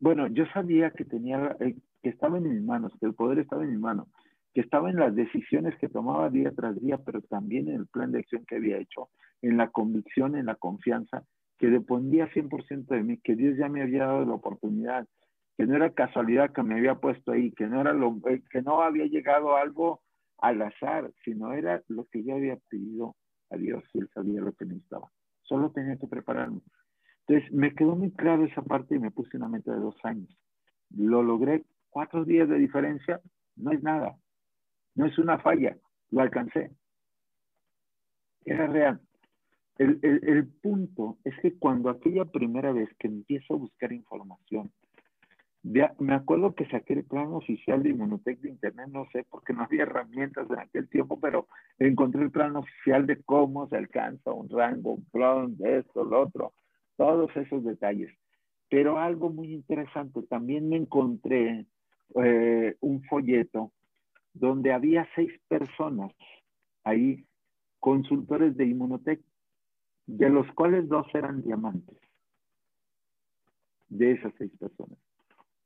[0.00, 3.62] bueno, yo sabía que tenía, eh, que estaba en mis manos, que el poder estaba
[3.62, 4.08] en mis manos
[4.54, 8.12] que estaba en las decisiones que tomaba día tras día, pero también en el plan
[8.12, 9.08] de acción que había hecho,
[9.40, 11.24] en la convicción, en la confianza,
[11.58, 15.06] que dependía 100% de mí, que Dios ya me había dado la oportunidad,
[15.56, 18.62] que no era casualidad que me había puesto ahí, que no era lo, eh, que
[18.62, 20.02] no había llegado algo
[20.38, 23.14] al azar, sino era lo que yo había pedido
[23.50, 25.08] a Dios y él sabía lo que necesitaba.
[25.42, 26.60] Solo tenía que prepararme.
[27.26, 30.36] Entonces me quedó muy claro esa parte y me puse una meta de dos años.
[30.90, 33.20] Lo logré, cuatro días de diferencia,
[33.56, 34.16] no es nada.
[34.94, 35.76] No es una falla,
[36.10, 36.70] lo alcancé.
[38.44, 39.00] Era real.
[39.78, 44.70] El, el, punto es que cuando aquella primera vez que empiezo a buscar información,
[45.62, 49.62] me acuerdo que saqué el plan oficial de Inmunotech de Internet, no sé, porque no
[49.62, 51.46] había herramientas en aquel tiempo, pero
[51.78, 56.22] encontré el plan oficial de cómo se alcanza un rango, un plan de esto, lo
[56.22, 56.52] otro,
[56.96, 58.12] todos esos detalles.
[58.68, 61.66] Pero algo muy interesante, también me encontré
[62.22, 63.72] eh, un folleto
[64.34, 66.12] donde había seis personas
[66.84, 67.24] ahí,
[67.78, 69.20] consultores de Inmunotech,
[70.06, 71.98] de los cuales dos eran diamantes,
[73.88, 74.98] de esas seis personas.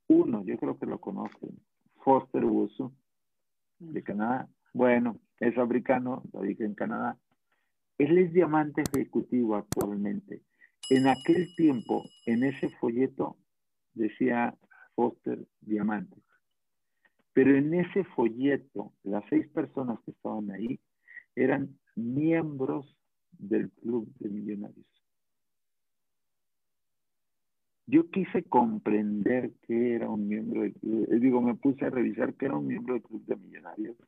[0.08, 1.58] Uno, yo creo que lo conocen,
[1.96, 2.92] Foster Wusu,
[3.78, 4.48] de Canadá.
[4.72, 7.18] Bueno, es africano, radica en Canadá.
[7.98, 10.42] Él es diamante ejecutivo actualmente.
[10.90, 13.36] En aquel tiempo, en ese folleto,
[13.94, 14.56] decía
[14.94, 16.16] Foster Diamante.
[17.36, 20.80] Pero en ese folleto, las seis personas que estaban ahí
[21.34, 22.96] eran miembros
[23.32, 24.86] del Club de Millonarios.
[27.84, 32.46] Yo quise comprender que era un miembro del club, digo, me puse a revisar que
[32.46, 33.98] era un miembro del Club de Millonarios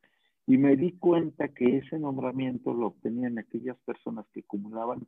[0.47, 5.07] y me di cuenta que ese nombramiento lo obtenían aquellas personas que acumulaban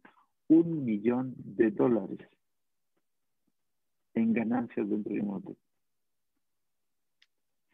[0.49, 2.29] un millón de dólares
[4.13, 5.70] en ganancias dentro de un.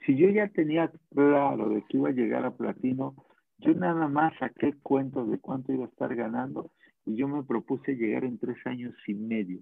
[0.06, 3.16] Si yo ya tenía claro de que iba a llegar a platino,
[3.58, 6.70] yo nada más saqué cuentos de cuánto iba a estar ganando
[7.04, 9.60] y yo me propuse llegar en tres años y medio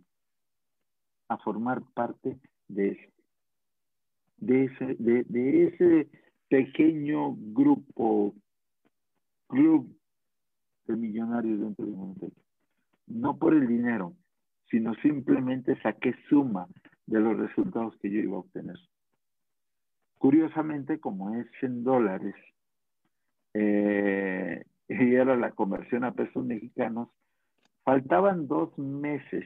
[1.28, 3.12] a formar parte de ese,
[4.36, 6.08] de ese, de, ese
[6.48, 8.34] pequeño grupo,
[9.48, 9.96] club
[10.86, 12.32] de millonarios dentro de hotel
[13.06, 14.14] no por el dinero,
[14.70, 16.66] sino simplemente saqué suma
[17.06, 18.76] de los resultados que yo iba a obtener.
[20.24, 22.34] Curiosamente, como es en dólares
[23.52, 27.10] eh, y era la conversión a pesos mexicanos,
[27.82, 29.44] faltaban dos meses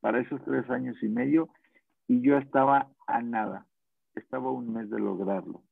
[0.00, 1.50] para esos tres años y medio
[2.08, 3.68] y yo estaba a nada,
[4.16, 5.62] estaba un mes de lograrlo,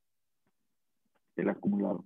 [1.34, 2.04] el acumulado.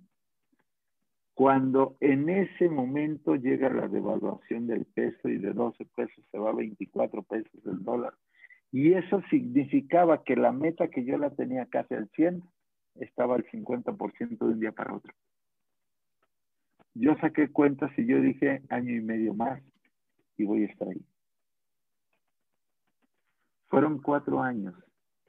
[1.35, 6.49] Cuando en ese momento llega la devaluación del peso y de 12 pesos se va
[6.49, 8.15] a 24 pesos el dólar,
[8.71, 12.43] y eso significaba que la meta que yo la tenía casi al 100
[12.95, 15.13] estaba al 50% de un día para otro.
[16.93, 19.61] Yo saqué cuentas y yo dije año y medio más
[20.37, 21.05] y voy a estar ahí.
[23.67, 24.75] Fueron cuatro años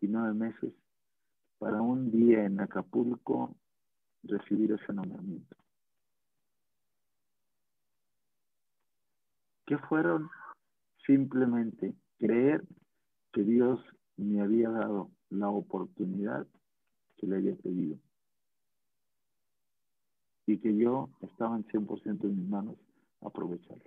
[0.01, 0.73] y nueve meses
[1.59, 3.55] para un día en Acapulco
[4.23, 5.57] recibir ese nombramiento.
[9.67, 10.29] ¿Qué fueron?
[11.07, 12.65] Simplemente creer
[13.33, 13.81] que Dios
[14.17, 16.47] me había dado la oportunidad
[17.17, 17.99] que le había pedido.
[20.47, 22.77] Y que yo estaba en 100% en mis manos
[23.21, 23.85] aprovecharla.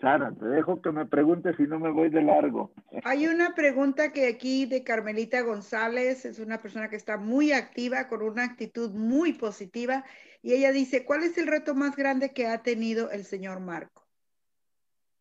[0.00, 2.72] Sara, te dejo que me preguntes si no me voy de largo.
[3.02, 8.06] Hay una pregunta que aquí de Carmelita González, es una persona que está muy activa,
[8.06, 10.04] con una actitud muy positiva,
[10.40, 14.06] y ella dice, ¿cuál es el reto más grande que ha tenido el señor Marco?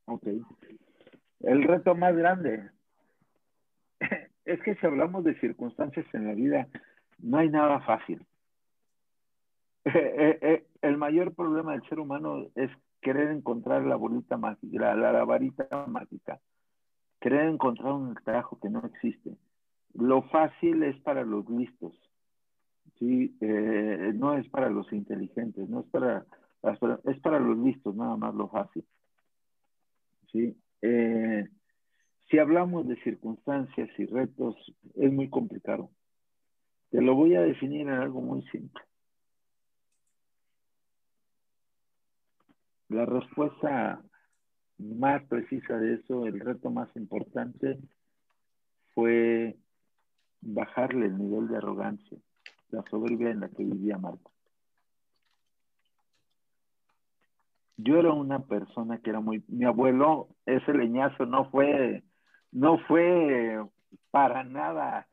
[0.06, 0.28] Ok.
[1.42, 2.70] El reto más grande
[4.46, 6.68] es que si hablamos de circunstancias en la vida,
[7.20, 8.26] no hay nada fácil.
[9.86, 12.70] Eh, eh, el mayor problema del ser humano es
[13.02, 16.42] querer encontrar la bolita mágica, la, varita mágica,
[17.22, 19.38] querer encontrar un trabajo que no existe.
[19.94, 21.94] Lo fácil es para los listos,
[23.00, 23.38] ¿sí?
[23.40, 26.26] Eh, no es para los inteligentes, no es para,
[27.06, 28.84] es para los listos, nada más lo fácil.
[30.32, 30.56] ¿sí?
[30.82, 31.48] Eh,
[32.30, 34.56] si hablamos de circunstancias y retos,
[34.96, 35.90] es muy complicado.
[36.90, 38.82] Te lo voy a definir en algo muy simple.
[42.90, 44.02] La respuesta
[44.78, 47.78] más precisa de eso, el reto más importante,
[48.94, 49.58] fue
[50.42, 52.18] bajarle el nivel de arrogancia
[52.70, 54.32] la soberbia en la que vivía Marco.
[57.78, 62.04] Yo era una persona que era muy, mi abuelo, ese leñazo no fue,
[62.52, 63.64] no fue
[64.12, 65.08] para nada,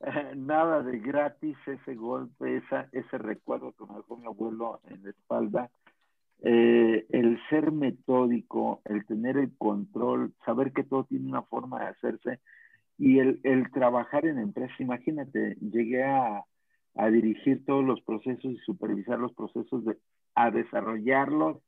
[0.36, 5.10] nada de gratis ese golpe, esa, ese recuerdo que me dejó mi abuelo en la
[5.10, 5.70] espalda.
[6.42, 11.86] Eh, el ser metódico, el tener el control, saber que todo tiene una forma de
[11.86, 12.40] hacerse
[12.98, 14.74] y el, el trabajar en empresa.
[14.78, 16.44] Imagínate, llegué a,
[16.96, 19.96] a dirigir todos los procesos y supervisar los procesos, de,
[20.34, 21.58] a desarrollarlos,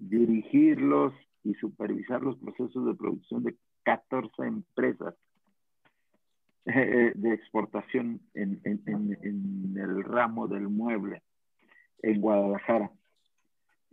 [0.00, 5.14] dirigirlos y supervisar los procesos de producción de 14 empresas
[6.66, 11.22] eh, de exportación en, el ramo del mueble
[12.02, 12.90] en Guadalajara.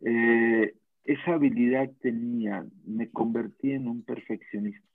[0.02, 4.86] Eh, esa habilidad tenía, me convertí en un perfeccionista.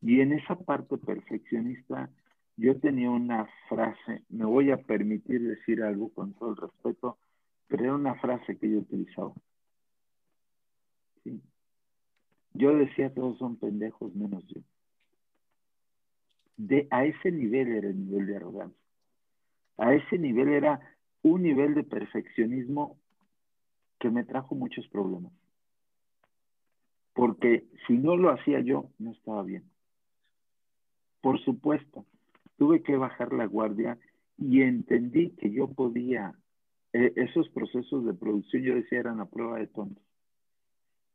[0.00, 2.10] Y en esa parte perfeccionista
[2.56, 7.18] yo tenía una frase, me voy a permitir decir algo con todo el respeto,
[7.68, 9.32] pero era una frase que yo utilizaba.
[12.54, 14.60] Yo decía, todos son pendejos menos yo.
[16.56, 18.82] De, a ese nivel era el nivel de arrogancia.
[19.76, 20.80] A ese nivel era
[21.22, 22.98] un nivel de perfeccionismo
[24.00, 25.32] que me trajo muchos problemas.
[27.14, 29.64] Porque si no lo hacía yo, no estaba bien.
[31.20, 32.06] Por supuesto,
[32.56, 33.98] tuve que bajar la guardia
[34.36, 36.34] y entendí que yo podía,
[36.92, 40.07] eh, esos procesos de producción, yo decía, eran a prueba de tontos.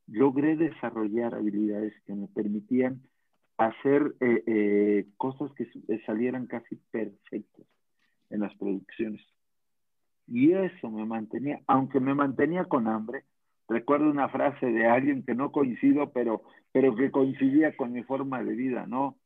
[0.07, 3.01] Logré desarrollar habilidades que me permitían
[3.57, 5.67] hacer eh, eh, cosas que
[6.05, 7.65] salieran casi perfectas
[8.29, 9.21] en las producciones.
[10.27, 13.23] Y eso me mantenía, aunque me mantenía con hambre,
[13.67, 18.43] recuerdo una frase de alguien que no coincido, pero, pero que coincidía con mi forma
[18.43, 19.17] de vida, ¿no?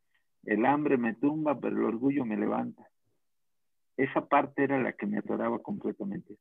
[0.43, 2.87] El hambre me tumba, pero el orgullo me levanta.
[3.95, 6.35] Esa parte era la que me atoraba completamente.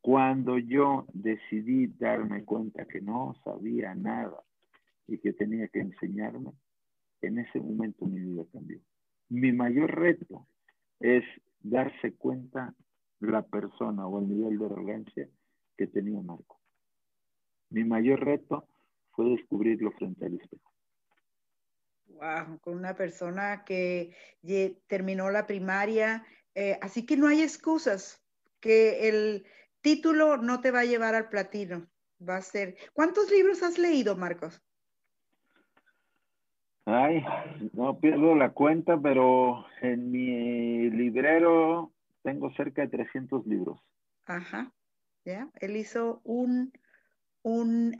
[0.00, 4.42] Cuando yo decidí darme cuenta que no sabía nada
[5.06, 6.52] y que tenía que enseñarme,
[7.20, 8.80] en ese momento mi vida cambió.
[9.28, 10.46] Mi mayor reto
[11.00, 11.24] es
[11.60, 12.74] darse cuenta
[13.20, 15.28] la persona o el nivel de arrogancia
[15.76, 16.58] que tenía Marco.
[17.68, 18.66] Mi mayor reto
[19.12, 20.72] fue descubrirlo frente al espejo.
[22.06, 24.14] Wow, con una persona que
[24.86, 26.24] terminó la primaria,
[26.54, 28.22] eh, así que no hay excusas,
[28.60, 29.46] que el
[29.80, 31.86] título no te va a llevar al platino,
[32.26, 32.76] va a ser.
[32.92, 34.62] ¿Cuántos libros has leído, Marcos?
[36.86, 37.24] Ay,
[37.72, 43.80] no pierdo la cuenta, pero en mi librero tengo cerca de 300 libros.
[44.26, 44.72] Ajá,
[45.24, 45.48] ya.
[45.60, 46.72] Él hizo un,
[47.42, 47.94] un,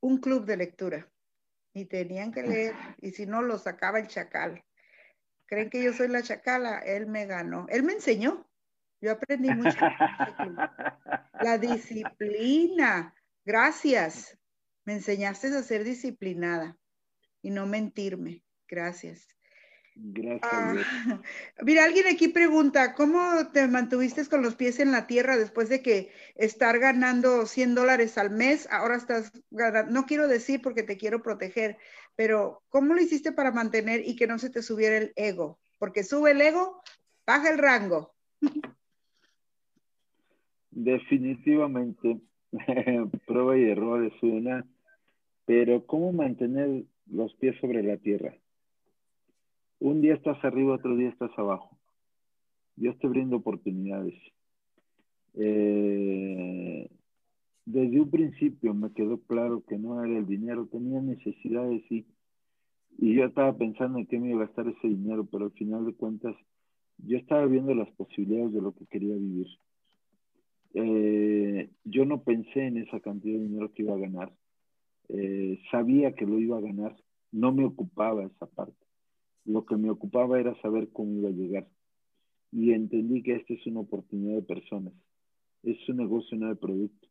[0.00, 1.08] un club de lectura
[1.72, 4.64] y tenían que leer, y si no, lo sacaba el chacal.
[5.46, 7.66] Creen que yo soy la chacala, él me ganó.
[7.70, 8.47] Él me enseñó.
[9.00, 9.76] Yo aprendí mucho.
[11.40, 13.14] la disciplina.
[13.44, 14.38] Gracias.
[14.84, 16.76] Me enseñaste a ser disciplinada
[17.42, 18.42] y no mentirme.
[18.66, 19.26] Gracias.
[20.00, 20.40] Gracias.
[20.52, 20.74] Ah,
[21.62, 25.82] mira, alguien aquí pregunta, ¿cómo te mantuviste con los pies en la tierra después de
[25.82, 28.68] que estar ganando 100 dólares al mes?
[28.70, 31.78] Ahora estás ganando, no quiero decir porque te quiero proteger,
[32.14, 35.58] pero ¿cómo lo hiciste para mantener y que no se te subiera el ego?
[35.78, 36.80] Porque sube el ego,
[37.26, 38.14] baja el rango.
[40.70, 42.20] Definitivamente,
[43.26, 44.66] prueba y error es una,
[45.46, 48.36] pero ¿cómo mantener los pies sobre la tierra?
[49.80, 51.78] Un día estás arriba, otro día estás abajo.
[52.76, 54.14] Dios te brinda oportunidades.
[55.34, 56.88] Eh,
[57.64, 62.06] desde un principio me quedó claro que no era el dinero, tenía necesidades sí.
[62.98, 65.86] Y yo estaba pensando en qué me iba a gastar ese dinero, pero al final
[65.86, 66.34] de cuentas
[66.98, 69.46] yo estaba viendo las posibilidades de lo que quería vivir.
[70.74, 74.32] Eh, yo no pensé en esa cantidad de dinero que iba a ganar.
[75.08, 76.96] Eh, sabía que lo iba a ganar,
[77.32, 78.86] no me ocupaba esa parte.
[79.44, 81.66] Lo que me ocupaba era saber cómo iba a llegar.
[82.52, 84.92] Y entendí que esta es una oportunidad de personas.
[85.62, 87.08] Es un negocio, no de producto.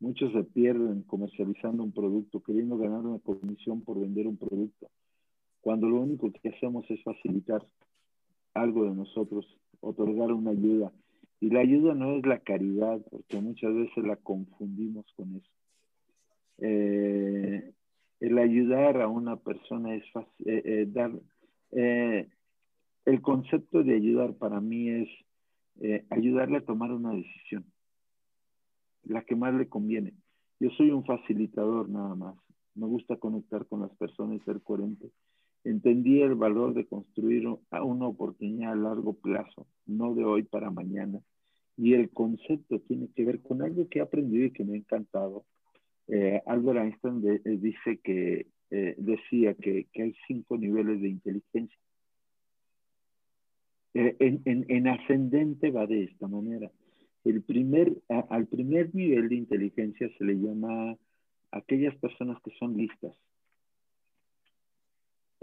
[0.00, 4.90] Muchos se pierden comercializando un producto, queriendo ganar una comisión por vender un producto,
[5.60, 7.66] cuando lo único que hacemos es facilitar
[8.52, 9.46] algo de nosotros,
[9.80, 10.92] otorgar una ayuda.
[11.40, 15.50] Y la ayuda no es la caridad, porque muchas veces la confundimos con eso.
[16.58, 17.72] Eh,
[18.20, 20.04] el ayudar a una persona es
[20.46, 21.10] eh, eh, dar
[21.72, 25.08] el concepto de ayudar para mí es
[26.10, 27.64] ayudarle a tomar una decisión,
[29.02, 30.14] la que más le conviene.
[30.60, 32.36] Yo soy un facilitador nada más.
[32.76, 35.10] Me gusta conectar con las personas ser coherente.
[35.64, 41.20] Entendí el valor de construir una oportunidad a largo plazo, no de hoy para mañana.
[41.76, 44.76] Y el concepto tiene que ver con algo que he aprendido y que me ha
[44.76, 45.46] encantado.
[46.06, 51.78] Eh, Albert Einstein eh, dice que eh, decía que, hay cinco niveles de inteligencia.
[53.94, 56.70] En, ascendente va de esta manera.
[57.24, 57.92] El primer,
[58.28, 60.96] al primer nivel de inteligencia se le llama
[61.52, 63.16] aquellas personas que son listas.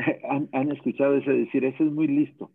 [0.51, 2.51] han, escuchado ese decir, ese es muy listo.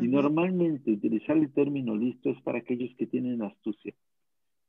[0.00, 3.94] Y normalmente utilizar el término listo es para aquellos que tienen astucia,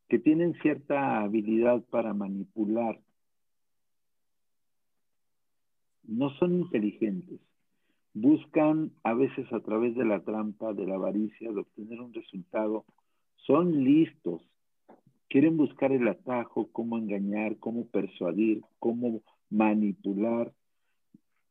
[0.08, 3.00] que tienen cierta habilidad para manipular,
[6.10, 7.40] no son inteligentes.
[8.14, 12.86] Buscan a veces a través de la trampa, de la avaricia, de obtener un resultado.
[13.46, 14.42] Son listos.
[15.28, 20.52] Quieren buscar el atajo, cómo engañar, cómo persuadir, cómo manipular.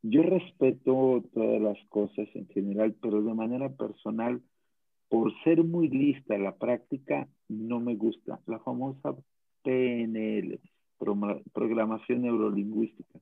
[0.02, 4.40] Yo respeto todas las cosas en general, pero de manera personal,
[5.08, 8.40] por ser muy lista la práctica, no me gusta.
[8.46, 9.16] La famosa
[9.62, 10.60] PNL,
[11.52, 13.18] programación neurolingüística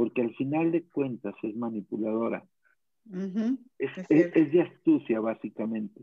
[0.00, 2.42] porque al final de cuentas es manipuladora.
[3.78, 6.00] es, de astucia, básicamente.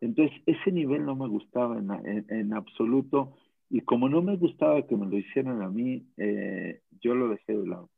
[0.00, 3.36] Entonces, ese nivel no me gustaba en, absoluto.
[3.68, 7.54] Y como no me gustaba que me lo hicieran a mí, eh, yo lo dejé
[7.54, 7.90] de lado.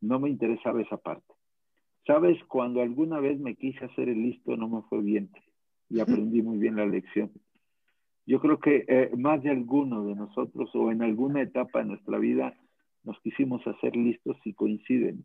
[0.00, 1.34] No me interesaba esa parte.
[2.06, 5.30] Sabes, cuando alguna vez me quise hacer el listo, no me fue bien.
[5.90, 7.30] Y aprendí muy bien la lección.
[8.26, 12.18] Yo creo que eh, más de alguno de nosotros o en alguna etapa de nuestra
[12.18, 12.54] vida
[13.04, 15.24] nos quisimos hacer listos y coinciden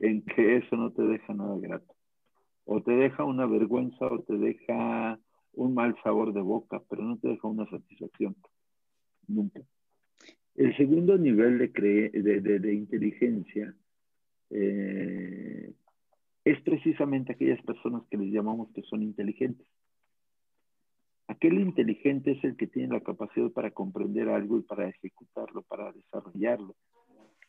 [0.00, 1.94] en que eso no te deja nada grato.
[2.64, 5.18] O te deja una vergüenza o te deja
[5.52, 8.36] un mal sabor de boca, pero no te deja una satisfacción.
[9.28, 9.60] Nunca.
[10.54, 13.74] El segundo nivel de, de, inteligencia
[14.54, 15.72] eh,
[16.44, 19.66] es precisamente aquellas personas que les llamamos que son inteligentes.
[21.28, 25.92] Aquel inteligente es el que tiene la capacidad para comprender algo y para ejecutarlo, para
[25.92, 26.74] desarrollarlo.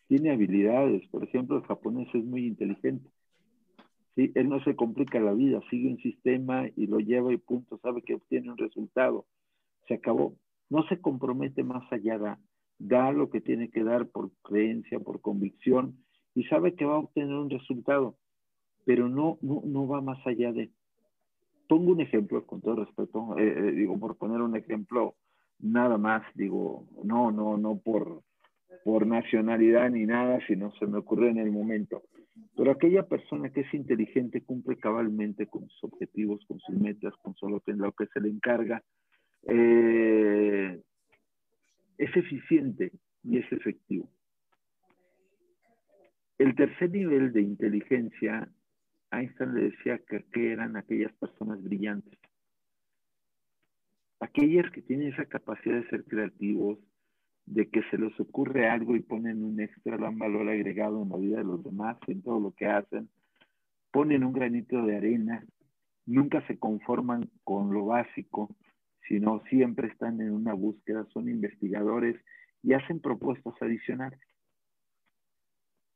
[0.08, 3.10] Tiene habilidades, por ejemplo, el japonés es muy inteligente.
[4.16, 4.32] ¿sí?
[4.36, 8.04] Él no se complica la vida, sigue un sistema y lo lleva y punto, sabe
[8.04, 9.26] que obtiene un resultado.
[9.88, 10.38] Se acabó.
[10.70, 12.40] No se compromete más allá, da,
[12.78, 15.98] da lo que tiene que dar por creencia, por convicción
[16.36, 18.16] y sabe que va a obtener un resultado,
[18.86, 20.70] pero no, no, no va más allá de
[21.68, 25.16] pongo un ejemplo con todo respeto, eh, eh, digo, por poner un ejemplo
[25.60, 28.22] nada más, digo, no, no, no por,
[28.84, 32.04] por nacionalidad ni nada, sino se me ocurrió en el momento.
[32.56, 37.34] Pero aquella persona que es inteligente cumple cabalmente con sus objetivos, con sus metas, con
[37.36, 38.84] solo lo que se le encarga,
[39.44, 40.80] eh,
[41.98, 42.92] es eficiente
[43.24, 44.10] y es efectivo.
[46.44, 48.50] El tercer nivel de inteligencia
[49.12, 52.20] Einstein le decía que, eran aquellas personas brillantes.
[54.20, 56.80] Aquellas que tienen esa capacidad de ser creativos,
[57.46, 61.16] de que se les ocurre algo y ponen un extra, dan valor agregado en la
[61.16, 63.08] vida de los demás, en todo lo que hacen,
[63.92, 65.46] ponen un granito de arena,
[66.06, 68.54] nunca se conforman con lo básico,
[69.08, 72.18] sino siempre están en una búsqueda, son investigadores
[72.64, 74.20] y hacen propuestas adicionales.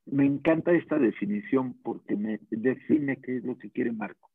[0.10, 4.30] Me encanta esta definición porque me define qué es lo que quiere Marco.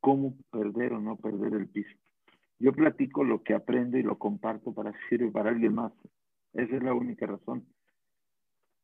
[0.00, 1.96] Cómo perder o no perder el piso.
[2.58, 5.92] Yo platico lo que aprendo y lo comparto para sirve para alguien más.
[6.52, 7.64] Esa es la única razón.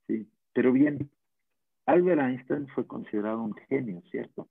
[0.06, 0.28] Sí.
[0.52, 1.10] Pero bien,
[1.86, 4.48] Albert Einstein fue considerado un genio, ¿cierto?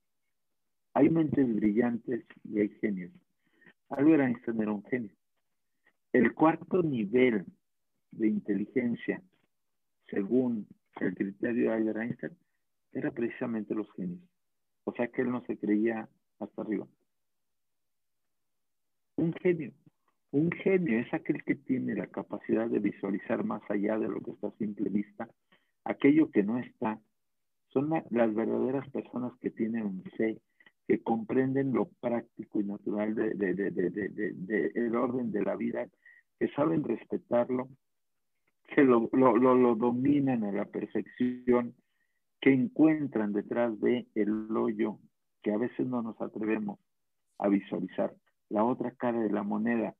[0.94, 3.12] Hay mentes brillantes y hay genios.
[3.88, 5.14] Albert Einstein era un genio.
[6.12, 7.46] El cuarto nivel
[8.10, 9.22] de inteligencia,
[10.08, 10.66] según
[11.00, 12.36] el criterio de Albert Einstein
[12.92, 14.20] era precisamente los genios.
[14.84, 16.86] O sea que él no se creía hasta arriba.
[19.16, 19.72] Un genio.
[20.32, 24.30] Un genio es aquel que tiene la capacidad de visualizar más allá de lo que
[24.30, 25.28] está a simple vista.
[25.84, 27.00] Aquello que no está.
[27.68, 30.40] Son las verdaderas personas que tienen un fe,
[30.88, 35.86] que comprenden lo práctico y natural del de, el orden de la vida,
[36.38, 37.68] que saben respetarlo
[38.74, 41.74] que lo, lo, dominan a la perfección,
[42.40, 44.98] que encuentran detrás de el hoyo
[45.42, 46.78] que a veces no nos atrevemos
[47.38, 48.12] a visualizar,
[48.48, 49.94] la otra cara de la moneda.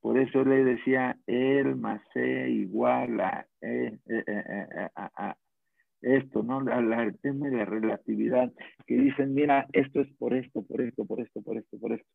[0.00, 5.34] Por eso le decía el más E igual a, e, e, e,
[6.00, 6.60] esto, ¿no?
[6.60, 8.52] el tema de la relatividad,
[8.86, 12.08] que dicen, mira, esto es por esto, por esto, por esto, por esto, por esto.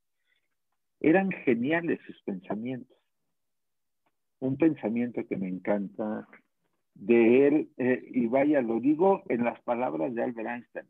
[1.01, 3.02] Eran geniales sus pensamientos
[4.43, 6.27] un pensamiento que me encanta
[6.95, 10.85] de él, eh, y vaya, lo digo en las palabras de Albert Einstein.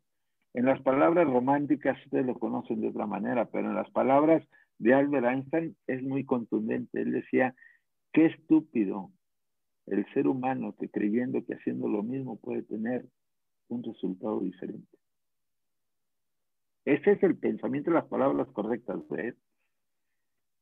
[0.55, 4.43] En las palabras románticas ustedes lo conocen de otra manera, pero en las palabras
[4.79, 7.01] de Albert Einstein es muy contundente.
[7.01, 7.55] Él decía,
[8.11, 9.11] qué estúpido
[9.85, 13.05] el ser humano que creyendo que haciendo lo mismo puede tener
[13.67, 14.97] un resultado diferente.
[16.85, 19.37] Ese es el pensamiento, las palabras correctas de él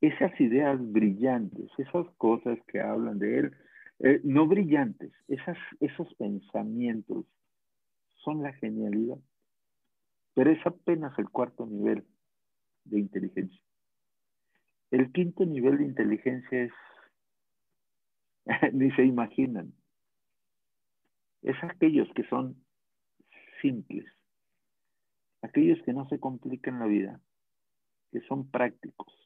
[0.02, 3.58] esas ideas brillantes, esas cosas que hablan de él,
[4.00, 7.26] eh, no brillantes, esas, esos pensamientos
[8.24, 9.20] son la genialidad,
[10.34, 12.04] pero es apenas el cuarto nivel
[12.86, 13.62] de inteligencia.
[14.90, 16.74] El quinto nivel de inteligencia es,
[18.74, 19.72] ni se imaginan,
[21.44, 22.56] es aquellos que son
[23.62, 24.06] simples,
[25.44, 27.22] aquellos que no se complican la vida,
[28.12, 29.21] que son prácticos,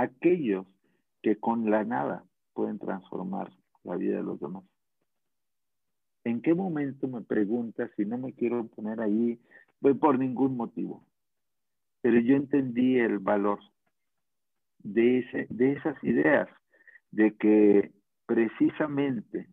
[0.00, 0.66] aquellos
[1.22, 2.24] que con la nada
[2.54, 3.52] pueden transformar
[3.84, 4.64] la vida de los demás.
[6.24, 9.38] ¿En qué momento me preguntas si no me quiero poner ahí?
[9.80, 11.04] Voy por ningún motivo.
[12.02, 13.58] Pero yo entendí el valor
[14.78, 16.48] de, ese, de esas ideas,
[17.10, 17.92] de que
[18.26, 19.48] precisamente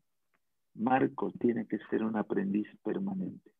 [0.75, 3.51] Marco tiene que ser un aprendiz permanente.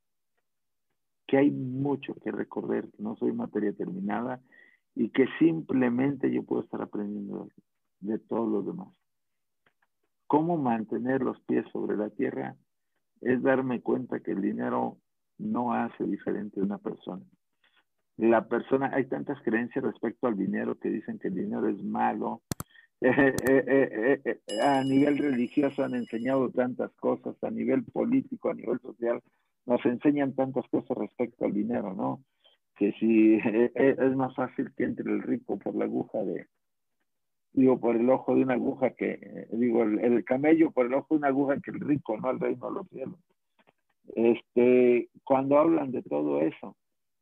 [1.25, 4.41] Que hay mucho que recorrer, no soy materia terminada
[4.99, 7.49] y que simplemente yo puedo estar aprendiendo
[7.99, 8.89] de todos los demás.
[10.25, 12.55] ¿Cómo mantener los pies sobre la tierra?
[13.21, 14.97] Es darme cuenta que el dinero
[15.37, 17.23] no hace diferente a una persona.
[18.17, 22.41] La persona, hay tantas creencias respecto al dinero que dicen que el dinero es malo,
[23.01, 28.79] eh, eh, eh, a nivel religioso han enseñado tantas cosas, a nivel político, a nivel
[28.79, 29.21] social,
[29.67, 32.23] nos enseñan tantas cosas respecto al dinero, ¿no?
[32.77, 33.35] Que si
[33.75, 36.47] es más fácil que entre el rico por la aguja de,
[37.53, 41.17] digo, por el ojo de una aguja que, digo, el, camello por el ojo de
[41.17, 43.19] una aguja que el rico, no el reino de los cielos.
[44.15, 46.77] Este, cuando hablan de todo eso,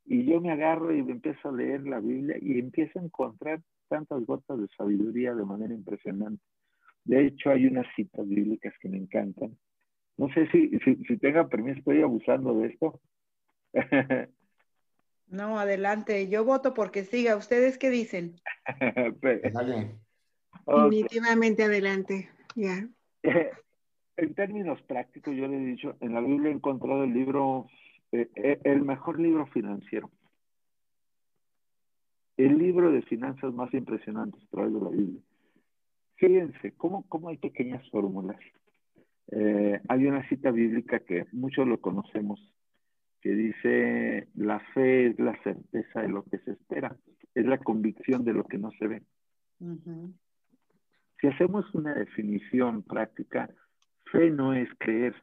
[0.05, 4.25] y yo me agarro y empiezo a leer la Biblia y empiezo a encontrar tantas
[4.25, 6.43] gotas de sabiduría de manera impresionante.
[7.05, 9.57] De hecho, hay unas citas bíblicas que me encantan.
[10.17, 12.99] No sé si, si, tenga permiso, estoy abusando de esto.
[15.27, 16.27] no, adelante.
[16.29, 17.35] Yo voto porque siga.
[17.35, 18.35] ¿Ustedes qué dicen?
[20.65, 22.29] Definitivamente adelante.
[22.55, 22.87] Ya.
[24.17, 27.67] en términos prácticos, yo le he dicho, en la Biblia he encontrado el libro,
[28.11, 30.09] eh, eh, el mejor libro financiero
[32.37, 35.21] el libro de finanzas más impresionante a través de la Biblia.
[36.15, 38.37] Fíjense, ¿cómo, cómo hay pequeñas fórmulas?
[39.31, 42.39] Eh, hay una cita bíblica que muchos lo conocemos,
[43.25, 46.95] que dice, la fe es la certeza de lo que se espera,
[47.33, 49.01] es la convicción de lo que no se ve.
[51.19, 53.49] Si hacemos una definición práctica,
[54.11, 55.15] fe no es creer.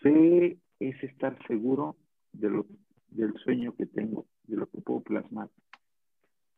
[0.00, 1.98] Fe es estar seguro
[2.32, 2.66] de lo,
[3.08, 5.50] del sueño que tengo, de lo que puedo plasmar,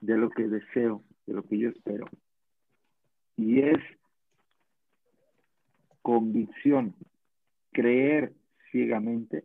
[0.01, 2.07] de lo que deseo, de lo que yo espero.
[3.37, 3.81] Y es
[6.03, 6.95] convicción,
[7.73, 8.33] creer
[8.71, 9.45] ciegamente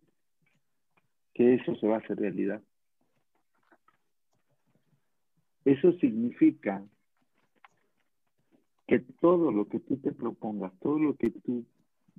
[1.34, 2.62] que eso se va a hacer realidad.
[5.66, 6.84] Eso significa
[8.88, 11.66] que todo lo que tú te propongas, todo lo que tú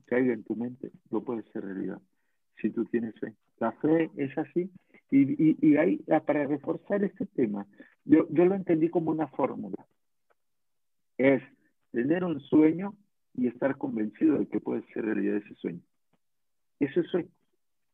[0.05, 2.01] caiga en tu mente, lo puedes hacer realidad,
[2.61, 3.35] si tú tienes fe.
[3.59, 4.71] La fe es así
[5.11, 7.67] y, ahí, ah, para reforzar este tema,
[8.05, 9.87] yo lo entendí como una fórmula.
[11.17, 11.43] Es
[11.93, 12.95] tener un sueño
[13.35, 15.81] y estar convencido de que puede ser realidad ese sueño.
[16.81, 17.27] Eso es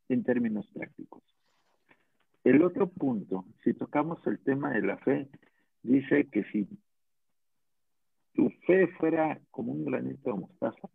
[0.08, 1.22] en términos prácticos.
[2.44, 5.28] El otro punto, si tocamos el tema de la fe,
[5.82, 6.68] dice que si
[8.34, 10.88] tu fe fuera como un granito de mostaza,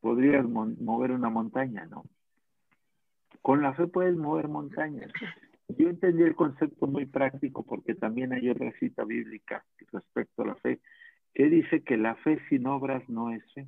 [0.00, 2.04] podrías mover una montaña, ¿no?
[3.42, 5.10] Con la fe puedes mover montañas.
[5.68, 10.54] Yo entendí el concepto muy práctico porque también hay otra cita bíblica respecto a la
[10.56, 10.80] fe
[11.34, 13.66] que dice que la fe sin obras no es fe.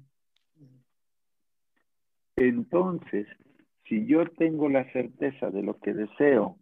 [2.41, 3.27] Entonces,
[3.89, 6.57] si yo tengo la certeza de lo que deseo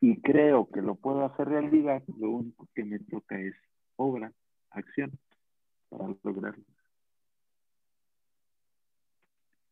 [0.00, 3.54] y creo que lo puedo hacer realidad, lo único que me toca es
[3.96, 4.32] obra,
[4.70, 5.10] acción
[5.88, 6.62] para lograrlo.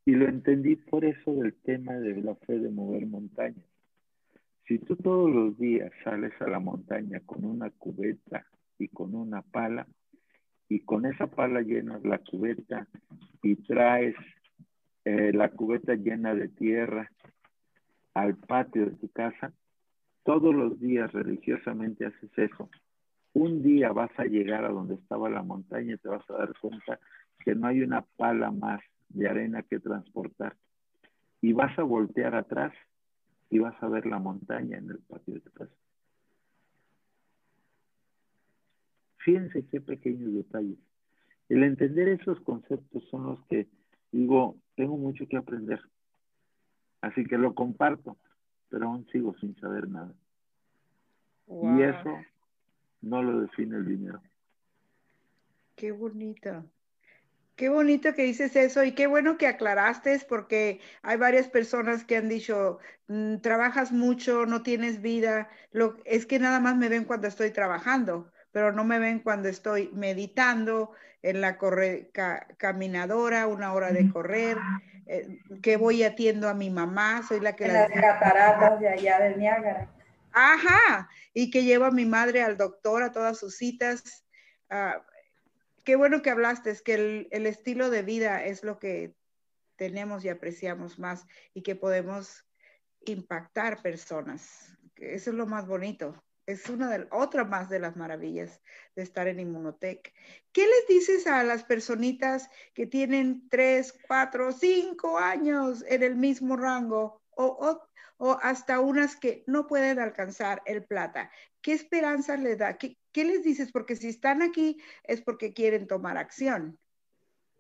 [0.05, 3.65] Y lo entendí por eso del tema de la fe de mover montañas.
[4.67, 8.45] Si tú todos los días sales a la montaña con una cubeta
[8.79, 9.87] y con una pala,
[10.69, 12.89] y con esa pala llenas la cubeta
[13.43, 14.17] y traes
[15.07, 17.09] eh, la cubeta llena de tierra
[18.13, 19.53] al patio de tu casa,
[20.25, 22.69] todos los días religiosamente haces eso.
[23.33, 26.53] Un día vas a llegar a donde estaba la montaña y te vas a dar
[26.61, 26.99] cuenta
[27.45, 30.57] que no hay una pala más de arena que transportar.
[31.41, 32.73] Y vas a voltear atrás
[33.49, 35.77] y vas a ver la montaña en el patio de tu casa.
[39.19, 40.79] Fíjense qué pequeños detalles.
[41.49, 43.69] El entender esos conceptos son los que
[44.11, 45.81] digo, tengo mucho que aprender.
[47.01, 48.17] Así que lo comparto,
[48.69, 50.15] pero aún sigo sin saber nada.
[51.49, 52.19] Y eso
[53.03, 54.21] no lo define el dinero.
[55.77, 56.65] Qué bonito.
[57.57, 62.19] Qué bonito que dices eso y qué bueno que aclaraste porque hay varias personas que
[62.19, 67.05] han dicho, mm, trabajas mucho, no tienes vida, lo, es que nada más me ven
[67.05, 71.59] cuando estoy trabajando, pero no me ven cuando estoy meditando en la
[72.57, 74.57] caminadora, una hora de correr,
[75.05, 77.67] eh, que voy atiendo a mi mamá, soy la que...
[77.67, 79.93] En las cataratas de allá del Niágara.
[80.33, 84.25] Ajá, y que llevo a mi madre al doctor a todas sus citas.
[84.71, 85.03] Uh,
[85.85, 89.15] qué bueno que hablaste, es que el, estilo de vida es lo que
[89.77, 92.47] tenemos y apreciamos más y que podemos
[93.05, 94.75] impactar personas.
[94.97, 96.25] Eso es lo más bonito.
[96.47, 98.63] Es una de otra más de las maravillas
[98.95, 100.15] de estar en Inmunotech.
[100.53, 106.57] ¿Qué les dices a las personitas que tienen tres, cuatro, cinco años en el mismo
[106.57, 107.83] rango o,
[108.19, 111.31] o, hasta unas que no pueden alcanzar el plata?
[111.61, 112.79] ¿Qué esperanza les da?
[112.79, 113.73] ¿Qué, ¿Qué, les dices?
[113.73, 116.79] Porque si están aquí es porque quieren tomar acción,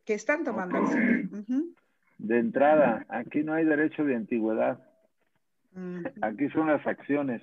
[0.05, 1.74] que están tomando acción.
[2.18, 4.80] De entrada, aquí no hay derecho de antigüedad.
[6.22, 7.43] Aquí son las acciones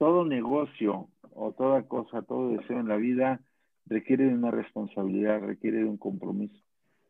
[0.00, 3.38] todo negocio o toda cosa, todo deseo en la vida
[3.84, 6.58] requiere de una responsabilidad, requiere de un compromiso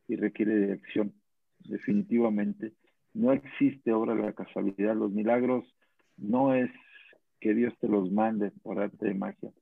[0.09, 1.13] y requiere de acción,
[1.61, 2.73] definitivamente.
[3.15, 4.97] No existe obra de la casualidad.
[4.97, 5.65] Los milagros
[6.17, 6.69] no es
[7.39, 9.53] que Dios te los mande por arte de magia.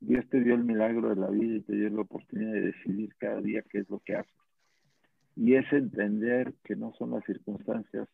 [0.00, 3.14] Dios te dio el milagro de la vida y te dio la oportunidad de decidir
[3.16, 4.34] cada día qué es lo que haces.
[5.36, 8.10] Y es entender que no son las circunstancias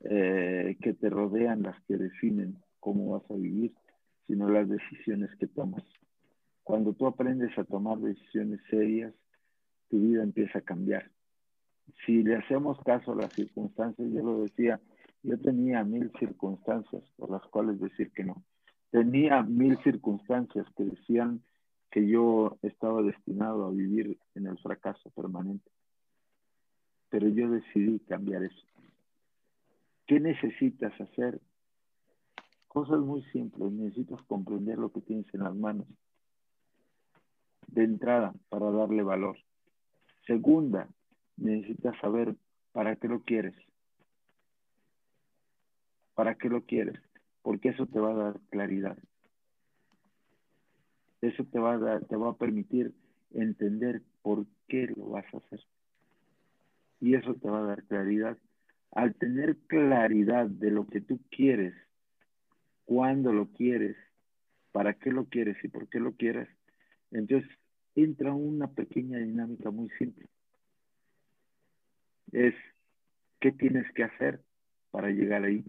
[0.00, 2.56] eh, que te rodean las que definen
[2.88, 3.74] cómo vas a vivir,
[4.26, 5.84] sino las decisiones que tomas.
[6.62, 9.12] Cuando tú aprendes a tomar decisiones serias,
[9.90, 11.10] tu vida empieza a cambiar.
[12.06, 14.80] Si le hacemos caso a las circunstancias, yo lo decía,
[15.22, 18.42] yo tenía mil circunstancias por las cuales decir que no.
[18.90, 21.42] Tenía mil circunstancias que decían
[21.90, 25.70] que yo estaba destinado a vivir en el fracaso permanente.
[27.10, 28.66] Pero yo decidí cambiar eso.
[30.06, 31.38] ¿Qué necesitas hacer
[32.68, 35.86] Cosas muy simples, necesitas comprender lo que tienes en las manos.
[37.66, 39.36] De entrada, para darle valor.
[40.26, 40.88] Segunda,
[41.38, 42.36] necesitas saber
[42.72, 43.54] para qué lo quieres.
[46.14, 47.00] ¿Para qué lo quieres?
[47.42, 48.98] Porque eso te va a dar claridad.
[51.22, 52.92] Eso te va a, te va a permitir
[53.32, 55.60] entender por qué lo vas a hacer.
[57.00, 58.36] Y eso te va a dar claridad.
[58.90, 61.74] Al tener claridad de lo que tú quieres
[62.88, 63.98] cuándo lo quieres,
[64.72, 66.48] para qué lo quieres y por qué lo quieres,
[67.10, 67.46] entonces
[67.94, 70.26] entra una pequeña dinámica muy simple.
[72.32, 72.54] Es
[73.40, 74.40] qué tienes que hacer
[74.90, 75.66] para llegar ahí.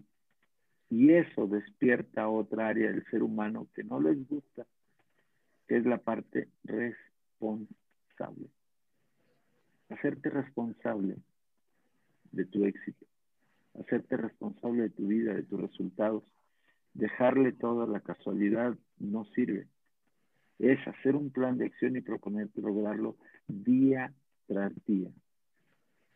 [0.88, 4.66] Y eso despierta otra área del ser humano que no les gusta,
[5.68, 8.48] que es la parte responsable.
[9.90, 11.18] Hacerte responsable
[12.32, 13.04] de tu éxito,
[13.78, 16.24] hacerte responsable de tu vida, de tus resultados,
[16.94, 19.68] Dejarle toda la casualidad no sirve.
[20.58, 23.16] Es hacer un plan de acción y proponerte lograrlo
[23.46, 24.12] día
[24.46, 25.10] tras día.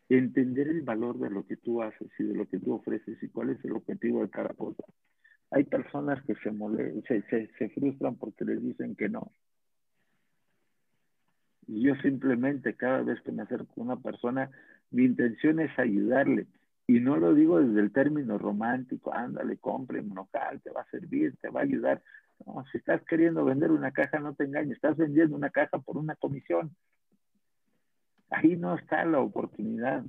[0.09, 3.29] Entender el valor de lo que tú haces y de lo que tú ofreces y
[3.29, 4.83] cuál es el objetivo de cada cosa.
[5.51, 9.31] Hay personas que se, se, se frustran porque les dicen que no.
[11.67, 14.51] Yo simplemente cada vez que me acerco a una persona,
[14.91, 16.47] mi intención es ayudarle,
[16.87, 21.35] y no lo digo desde el término romántico, ándale, compre monocal, te va a servir,
[21.41, 22.03] te va a ayudar.
[22.45, 25.97] No, si estás queriendo vender una caja, no te engañes, estás vendiendo una caja por
[25.97, 26.75] una comisión.
[28.29, 30.03] Ahí no está la oportunidad.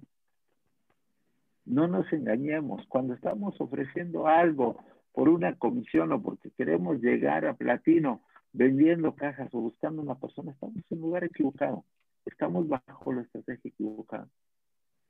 [1.64, 2.86] No nos engañemos.
[2.88, 4.78] Cuando estamos ofreciendo algo
[5.12, 8.22] por una comisión o porque queremos llegar a platino
[8.52, 11.84] vendiendo cajas o buscando una persona, estamos en lugar equivocado.
[12.24, 14.28] Estamos bajo la estrategia equivocada.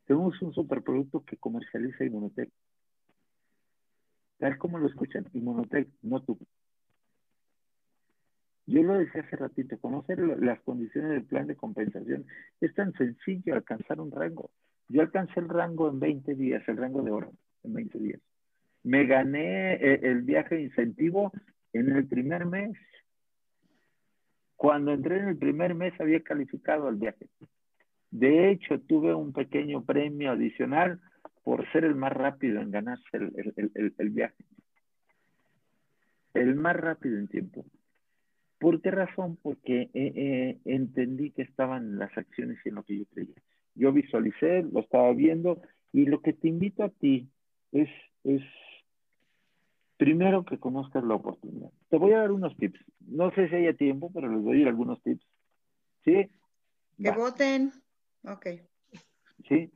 [0.06, 2.50] Tenemos un superproducto que comercializa Inmunotech.
[4.38, 6.38] Tal como lo escuchan, Inmunotech, no tú.
[8.66, 12.26] Yo lo decía hace ratito, conocer las condiciones del plan de compensación
[12.60, 14.50] es tan sencillo alcanzar un rango.
[14.88, 17.32] Yo alcancé el rango en 20 días, el rango de oro,
[17.62, 18.20] en 20 días.
[18.82, 21.32] Me gané eh, el viaje de incentivo
[21.72, 22.76] en el primer mes.
[24.56, 27.28] Cuando entré en el primer mes había calificado al viaje.
[28.10, 31.00] De hecho, tuve un pequeño premio adicional
[31.42, 34.44] por ser el más rápido en ganarse el, viaje.
[36.34, 37.64] El más rápido en tiempo.
[38.58, 39.38] ¿Por qué razón?
[39.42, 43.34] Porque eh, eh, entendí que estaban las acciones y en lo que yo creía.
[43.74, 45.60] Yo visualicé, lo estaba viendo
[45.92, 47.28] y lo que te invito a ti
[47.72, 47.88] es,
[48.24, 48.42] es
[49.96, 51.70] primero que conozcas la oportunidad.
[51.90, 52.80] Te voy a dar unos tips.
[53.06, 55.24] No sé si haya tiempo, pero les voy a dar algunos tips.
[56.04, 56.30] ¿Sí?
[57.02, 57.72] Que voten.
[58.26, 58.46] Ok.
[59.48, 59.70] Sí.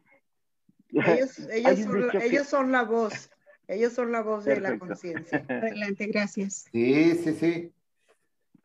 [0.93, 3.31] Ellos, ellos, son, la voz.
[3.69, 5.45] Ellos son la voz de la conciencia.
[5.49, 6.69] Adelante, gracias.
[6.73, 7.73] Sí, sí, sí.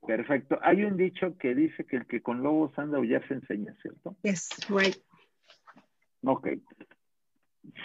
[0.05, 0.59] Perfecto.
[0.61, 4.15] Hay un dicho que dice que el que con lobos anda ya se enseña, ¿cierto?
[4.21, 4.97] Yes, right.
[6.23, 6.47] Ok.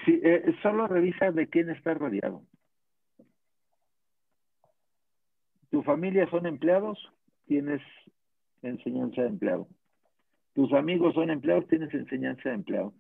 [0.05, 2.45] Sí, eh, solo revisa de quién está rodeado.
[5.71, 6.99] ¿Tu familia son empleados?
[7.47, 7.81] Tienes
[8.63, 9.69] enseñanza de empleado
[10.55, 12.93] tus amigos son empleados, tienes enseñanza de empleado.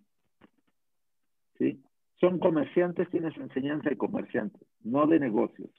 [1.58, 1.82] ¿Sí?
[2.20, 5.70] Son comerciantes, tienes enseñanza de comerciantes, no de negocios.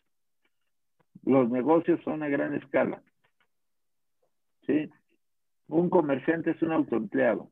[1.23, 3.01] Los negocios son a gran escala.
[4.65, 4.89] ¿Sí?
[5.67, 7.49] Un comerciante es un autoempleado.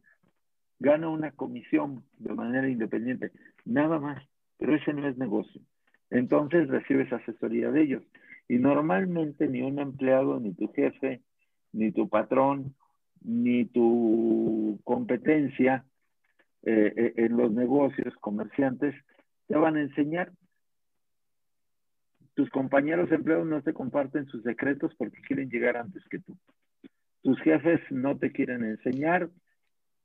[0.80, 3.32] Gana una comisión de manera independiente.
[3.66, 4.24] Nada más.
[4.58, 5.62] Pero ese no es negocio.
[6.10, 8.04] Entonces recibes asesoría de ellos.
[8.48, 11.22] Y normalmente ni un empleado, ni tu jefe,
[11.72, 12.76] ni tu patrón,
[13.22, 15.86] ni tu competencia
[16.64, 18.96] eh, eh, en los negocios, comerciantes,
[19.48, 20.32] te van a enseñar.
[22.34, 26.38] Tus compañeros empleados no te comparten sus secretos porque quieren llegar antes que tú.
[27.22, 29.30] Tus jefes no te quieren enseñar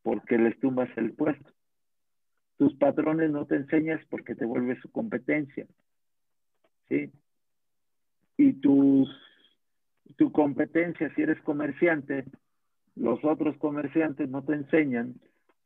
[0.02, 1.52] porque les tumbas el puesto.
[2.56, 5.66] Tus patrones no te enseñas porque te vuelves su competencia.
[6.88, 7.12] ¿Sí?
[8.36, 9.08] Y tus,
[10.16, 12.24] tu competencia, si eres comerciante,
[12.96, 15.14] los otros comerciantes no te enseñan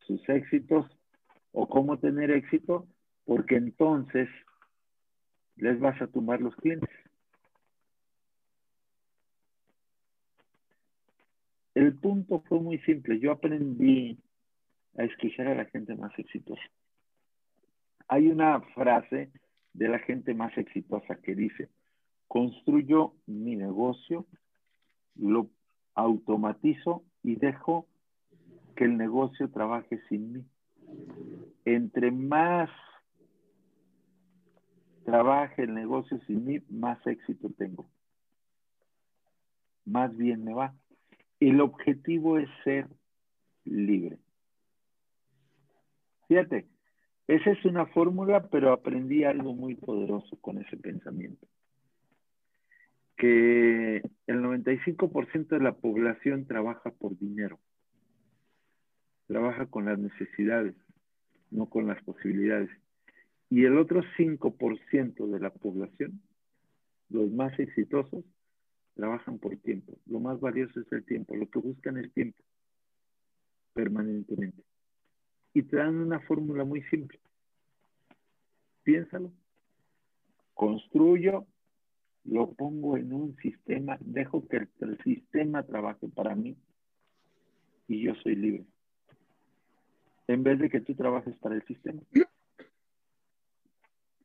[0.07, 0.87] sus éxitos
[1.53, 2.87] o cómo tener éxito,
[3.25, 4.29] porque entonces
[5.57, 6.89] les vas a tumbar los clientes.
[11.75, 13.21] El punto fue muy simple.
[13.21, 14.19] Yo aprendí
[14.97, 16.63] a escuchar a la gente más exitosa.
[18.09, 19.31] Hay una frase
[19.75, 21.69] de la gente más exitosa que dice,
[22.27, 24.27] construyo mi negocio,
[25.15, 25.51] lo
[25.95, 27.87] automatizo y dejo
[28.77, 30.45] que el negocio trabaje sin mí.
[31.65, 32.71] Entre más
[35.05, 37.89] trabaje el negocio sin mí, más éxito tengo.
[39.85, 40.75] Más bien me va.
[41.41, 42.87] El objetivo es ser
[43.65, 44.19] libre.
[46.29, 46.67] Fíjate,
[47.27, 51.47] esa es una fórmula, pero aprendí algo muy poderoso con ese pensamiento.
[53.19, 57.59] Que el 95% de la población trabaja por dinero
[59.29, 60.75] trabaja con las necesidades,
[61.51, 62.71] no con las posibilidades.
[63.51, 66.21] Y el otro 5% de la población,
[67.11, 68.25] los más exitosos,
[68.95, 69.97] trabajan por tiempo.
[70.07, 72.43] Lo más valioso es el tiempo, lo que buscan es tiempo,
[73.75, 74.63] permanentemente.
[75.55, 77.21] Y traen una fórmula muy simple.
[78.83, 79.33] Piénsalo.
[80.55, 81.47] Construyo,
[82.31, 86.57] lo pongo en un sistema, dejo que el sistema trabaje para mí
[87.89, 88.67] y yo soy libre
[90.29, 92.01] en vez de que tú trabajes para el sistema.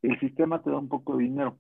[0.01, 1.57] El sistema te da un poco de dinero.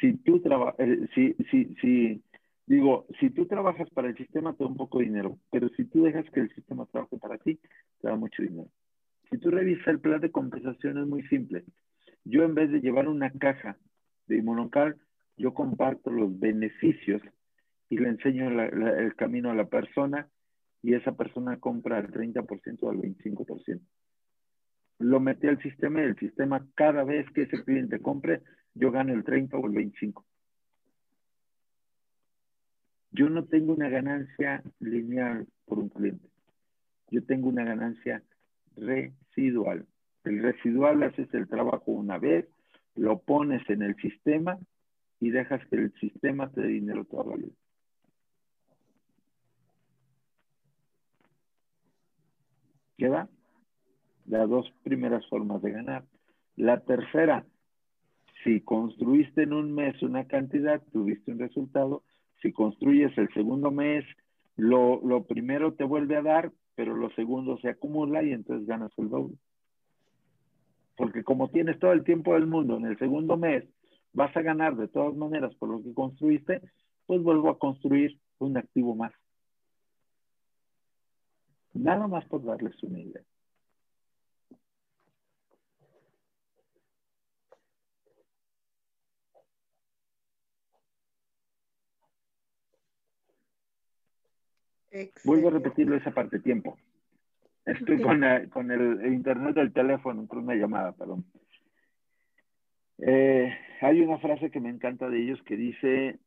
[0.00, 2.22] Si tú trabajas, eh, si, si, si,
[2.66, 5.84] digo, si tú trabajas para el sistema te da un poco de dinero, pero si
[5.84, 7.58] tú dejas que el sistema trabaje para ti,
[8.00, 8.70] te da mucho dinero.
[9.28, 11.64] Si tú revisas el plan de compensación es muy simple.
[12.24, 13.76] Yo en vez de llevar una caja
[14.30, 14.96] de inmunocal,
[15.36, 17.20] yo comparto los beneficios
[17.88, 20.28] y le enseño el camino a la persona
[20.82, 23.80] y esa persona compra el 30% o el 25%.
[25.00, 28.42] Lo metí al sistema y el sistema cada vez que ese cliente compre,
[28.74, 30.24] yo gano el 30 o el 25.
[33.12, 36.28] Yo no tengo una ganancia lineal por un cliente.
[37.10, 38.22] Yo tengo una ganancia
[38.76, 39.86] residual.
[40.22, 42.46] El residual haces el trabajo una vez,
[42.96, 44.58] lo pones en el sistema
[45.20, 47.52] y dejas que el sistema te dé dinero toda la vida.
[53.00, 53.30] queda
[54.26, 56.04] las dos primeras formas de ganar.
[56.54, 57.46] La tercera,
[58.44, 62.04] si construiste en un mes una cantidad, tuviste un resultado.
[62.42, 64.04] Si construyes el segundo mes,
[64.56, 68.92] lo, lo primero te vuelve a dar, pero lo segundo se acumula y entonces ganas
[68.98, 69.36] el doble.
[71.00, 73.64] Porque como tienes todo el tiempo del mundo, en el segundo mes
[74.12, 76.60] vas a ganar de todas maneras por lo que construiste,
[77.06, 79.10] pues vuelvo a construir un activo más.
[81.72, 83.22] Nada más por darles una idea.
[95.24, 96.76] Vuelvo a repetirlo esa parte, tiempo.
[97.64, 101.24] Estoy con, con, el internet del teléfono, entre una llamada, perdón.
[102.98, 106.18] Eh, hay una frase que me encanta de ellos que dice,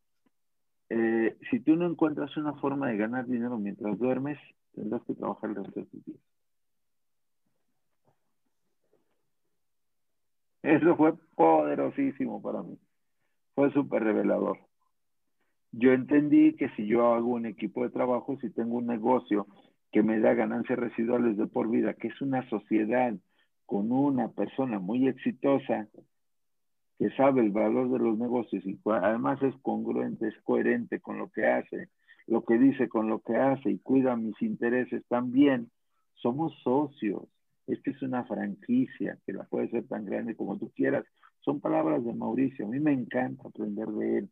[0.89, 4.39] eh, si tú no encuentras una forma de ganar dinero mientras duermes,
[4.73, 6.19] tendrás que trabajar el resto de tus días.
[10.63, 12.77] Eso fue poderosísimo para mí.
[13.53, 14.57] Fue súper revelador.
[15.71, 19.47] Yo entendí que si yo hago un equipo de trabajo, si tengo un negocio
[19.93, 23.13] que me da ganancias residuales de por vida, que es una sociedad
[23.67, 25.87] con una persona muy exitosa,
[26.97, 31.29] que sabe el valor de los negocios y además es congruente, es coherente con lo
[31.29, 31.89] que hace,
[32.25, 35.69] lo que dice con lo que hace y cuida mis intereses también,
[36.15, 37.23] somos socios.
[37.67, 41.05] Esta es una franquicia que la puede ser tan grande como tú quieras.
[41.41, 42.65] Son palabras de Mauricio.
[42.65, 44.29] A mí me encanta aprender de él.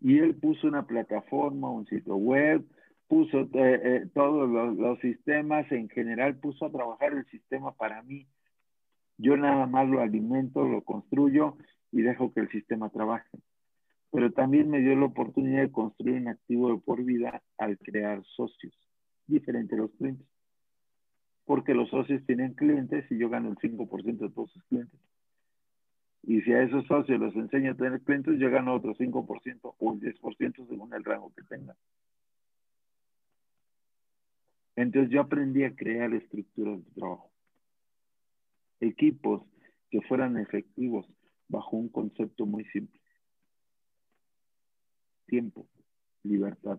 [0.00, 2.64] Y él puso una plataforma, un sitio web,
[3.08, 8.26] puso eh, eh, todos los, sistemas, en general puso a trabajar el sistema para mí.
[9.16, 11.56] Yo nada más lo alimento, lo construyo
[11.90, 13.38] y dejo que el sistema trabaje.
[14.12, 18.22] Pero también me dio la oportunidad de construir un activo de por vida al crear
[18.24, 18.74] socios,
[19.26, 20.26] diferente a los clientes.
[21.46, 25.00] Porque los socios tienen clientes y yo gano el 5% de todos sus clientes.
[26.24, 29.92] Y si a esos socios los enseño a tener clientes, yo gano otro 5% o
[29.94, 31.76] el 10% según el rango que tengan.
[34.78, 37.32] Entonces yo aprendí a crear estructuras de trabajo.
[38.78, 39.42] Equipos
[39.90, 41.04] que fueran efectivos
[41.48, 43.00] bajo un concepto muy simple.
[45.26, 45.66] Tiempo,
[46.22, 46.78] libertad.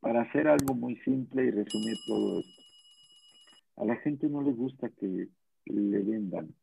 [0.00, 2.62] Para hacer algo muy simple y resumir todo esto.
[3.76, 5.30] A la gente no le gusta que
[5.64, 6.54] le vendan,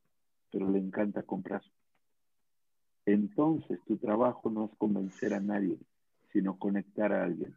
[0.52, 1.64] pero le encanta comprar.
[3.08, 5.80] Entonces tu trabajo no es convencer a nadie,
[6.32, 7.56] sino conectar a alguien.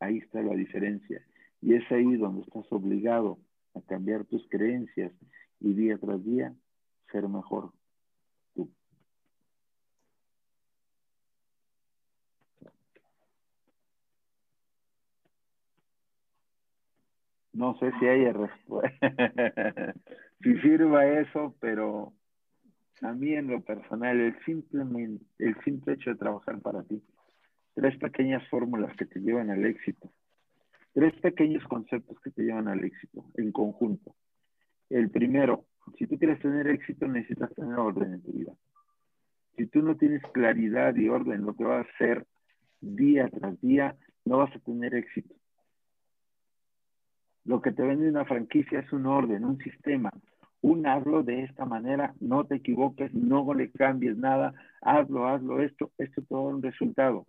[0.00, 1.24] Ahí está la diferencia.
[1.60, 3.38] Y es ahí donde estás obligado
[3.74, 5.12] a cambiar tus creencias
[5.60, 6.54] y día tras día
[7.10, 7.72] ser mejor
[8.54, 8.70] tú.
[17.52, 18.98] No sé si hay respuesta,
[20.42, 22.12] si sirva eso, pero
[23.00, 27.02] a mí en lo personal, el, simplemente, el simple hecho de trabajar para ti
[27.74, 30.10] tres pequeñas fórmulas que te llevan al éxito,
[30.92, 34.14] tres pequeños conceptos que te llevan al éxito en conjunto.
[34.90, 35.64] El primero,
[35.98, 38.52] si tú quieres tener éxito, necesitas tener orden en tu vida.
[39.56, 42.26] Si tú no tienes claridad y orden en lo que vas a hacer
[42.80, 45.34] día tras día, no vas a tener éxito.
[47.44, 50.10] Lo que te vende una franquicia es un orden, un sistema.
[50.62, 55.90] Un hazlo de esta manera, no te equivoques, no le cambies nada, hazlo, hazlo esto,
[55.98, 57.26] esto todo un resultado.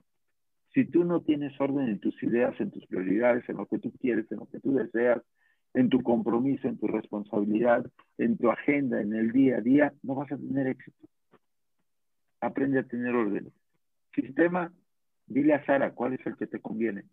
[0.76, 3.94] Si tú no tienes orden en tus ideas, en tus prioridades, en lo que tú
[3.94, 5.22] quieres, en lo que tú deseas,
[5.74, 10.16] en tu compromiso, en tu responsabilidad, en tu agenda, en el día a día, no
[10.16, 11.08] vas a tener éxito.
[12.42, 13.54] Aprende a tener orden.
[14.14, 14.74] Sistema,
[15.28, 17.06] dile a Sara cuál es el que te conviene.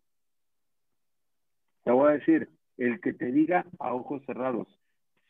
[1.84, 2.48] Te voy a decir,
[2.78, 4.66] el que te diga a ojos cerrados,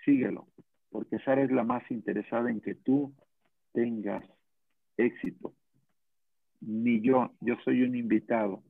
[0.07, 0.49] síguelo,
[0.91, 3.13] porque Sara es la más interesada en que tú
[3.75, 4.25] tengas
[4.97, 5.53] éxito
[6.63, 8.63] ni yo, yo soy un invitado,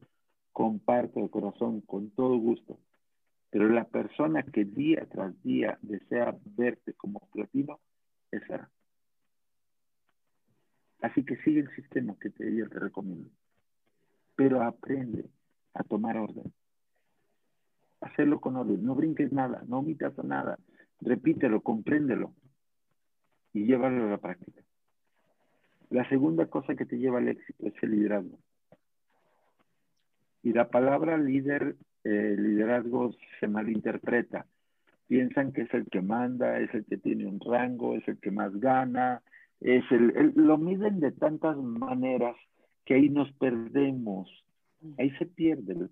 [0.52, 2.78] comparto el corazón con todo gusto,
[3.50, 7.80] pero la persona que día tras día desea verte como platino
[8.30, 8.70] es Sara.
[11.02, 13.28] Así que sigue el sistema que te, yo te recomiendo,
[14.36, 15.28] pero aprende
[15.74, 16.52] a tomar orden.
[18.00, 20.58] Hacerlo con orden, no brinques nada, no omitas nada,
[21.00, 22.32] repítelo, compréndelo
[23.52, 24.61] y llévalo a la práctica.
[25.92, 28.38] La segunda cosa que te lleva al éxito es el liderazgo.
[30.42, 34.46] Y la palabra líder, eh, liderazgo se malinterpreta.
[35.06, 38.30] Piensan que es el que manda, es el que tiene un rango, es el que
[38.30, 39.20] más gana,
[39.60, 42.36] es el, lo miden de tantas maneras
[42.86, 44.30] que ahí nos perdemos.
[44.96, 45.88] Ahí se pierde.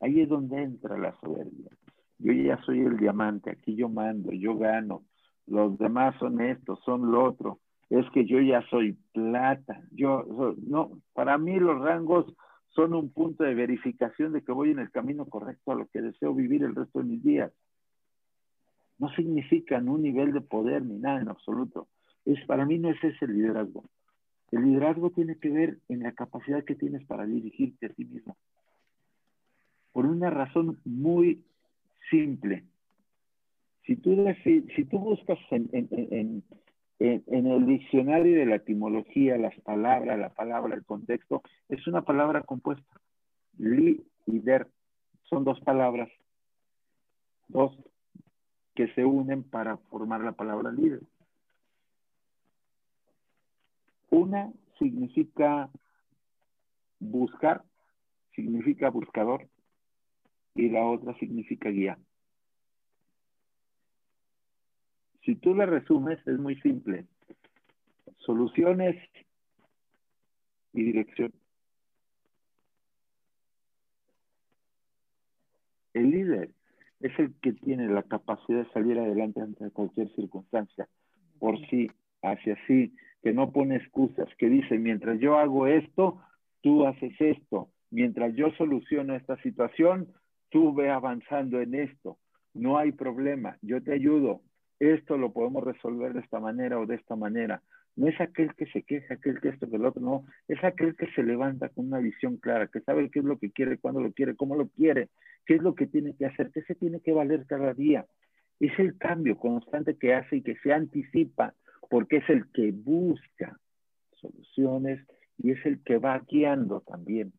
[0.00, 1.70] Ahí es donde entra la soberbia.
[2.18, 5.04] Yo ya soy el diamante, aquí yo mando, yo gano.
[5.46, 7.60] Los demás son estos, son lo otro
[7.90, 9.82] es que yo ya soy plata.
[9.92, 10.24] Yo,
[10.66, 12.34] no, para mí los rangos
[12.70, 16.02] son un punto de verificación de que voy en el camino correcto a lo que
[16.02, 17.52] deseo vivir el resto de mis días.
[18.98, 21.88] No significan un nivel de poder ni nada en absoluto.
[22.24, 23.84] Es, para mí no es ese el liderazgo.
[24.50, 28.36] El liderazgo tiene que ver en la capacidad que tienes para dirigirte a ti mismo.
[29.92, 31.44] Por una razón muy
[32.10, 32.64] simple.
[33.86, 36.42] Si tú, si tú buscas en,
[36.98, 43.00] el diccionario de la etimología, las palabras, la palabra, el contexto, es una palabra compuesta.
[43.58, 44.04] Li
[45.24, 46.08] son dos palabras,
[47.48, 47.76] dos
[48.74, 51.00] que se unen para formar la palabra líder.
[54.10, 55.70] Una significa
[57.00, 57.64] buscar,
[58.34, 59.48] significa buscador,
[60.54, 61.98] y la otra significa guía.
[65.24, 67.06] Si tú le resumes, es muy simple.
[68.18, 68.96] Soluciones
[70.72, 71.32] y dirección.
[75.94, 76.50] El líder
[77.00, 80.88] es el que tiene la capacidad de salir adelante ante cualquier circunstancia,
[81.38, 81.90] por sí,
[82.22, 86.20] hacia sí, que no pone excusas, que dice, mientras yo hago esto,
[86.62, 90.08] tú haces esto, mientras yo soluciono esta situación,
[90.50, 92.18] tú ve avanzando en esto,
[92.52, 94.40] no hay problema, yo te ayudo,
[94.92, 97.62] esto lo podemos resolver de esta manera o de esta manera.
[97.96, 100.96] No es aquel que se queja, aquel que esto, que el otro, no, es aquel
[100.96, 104.00] que se levanta con una visión clara, que sabe qué es lo que quiere, cuándo
[104.00, 105.10] lo quiere, cómo lo quiere,
[105.46, 108.06] qué es lo que tiene que hacer, qué se tiene que valer cada día.
[108.58, 111.54] Es el cambio constante que hace y que se anticipa,
[111.88, 113.60] porque es el que busca
[114.14, 115.06] soluciones
[115.38, 117.32] y es el que va guiando también.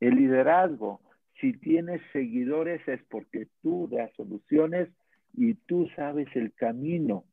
[0.00, 1.00] El liderazgo,
[1.40, 4.88] si tienes seguidores es porque tú das soluciones
[5.34, 7.24] y tú sabes el camino.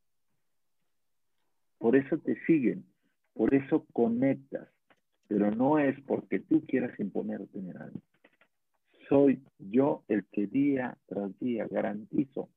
[1.78, 2.86] Por eso te siguen,
[3.34, 4.68] por eso conectas,
[5.28, 8.02] pero no es porque tú quieras imponer o tener algo.
[9.10, 12.50] Soy yo el que día tras día garantizo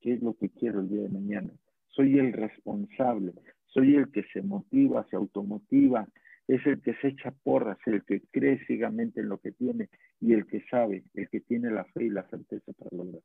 [0.00, 1.50] qué es lo que quiero el día de mañana.
[1.88, 3.34] Soy el responsable,
[3.66, 6.08] soy el que se motiva, se automotiva,
[6.48, 9.88] es el que se echa porras, el que cree ciegamente en lo que tiene
[10.20, 13.22] y el que sabe, el que tiene la fe y la certeza para lograr.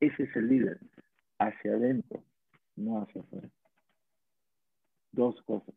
[0.00, 0.80] Ese es el líder,
[1.38, 2.24] hacia adentro,
[2.76, 3.50] no hacia afuera.
[5.12, 5.74] Dos cosas.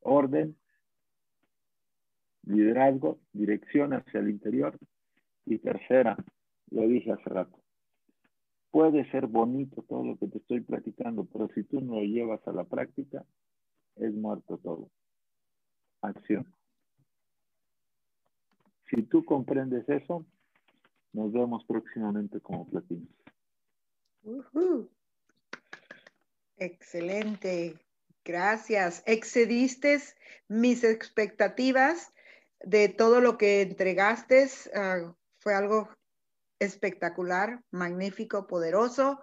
[0.00, 0.56] Orden,
[2.44, 4.78] liderazgo, dirección hacia el interior.
[5.46, 6.16] Y tercera,
[6.70, 7.62] lo dije hace rato,
[8.70, 12.46] puede ser bonito todo lo que te estoy platicando, pero si tú no lo llevas
[12.48, 13.24] a la práctica,
[13.96, 14.90] es muerto todo.
[16.00, 16.46] Acción.
[18.88, 20.24] Si tú comprendes eso,
[21.14, 23.08] nos vemos próximamente como platinos.
[26.56, 27.78] Excelente.
[28.24, 29.02] Gracias.
[29.06, 30.00] Excediste
[30.48, 32.12] mis expectativas
[32.60, 34.48] de todo lo que entregaste.
[34.74, 35.88] Ah, fue algo
[36.58, 39.20] espectacular, magnífico, poderoso.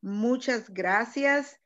[0.00, 1.60] Muchas gracias.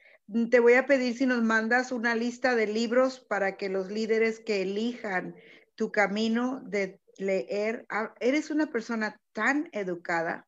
[0.51, 4.41] Te voy a pedir si nos mandas una lista de libros para que los líderes
[4.41, 5.35] que elijan
[5.77, 7.87] tu camino de leer.
[8.21, 10.47] Eres una persona tan educada.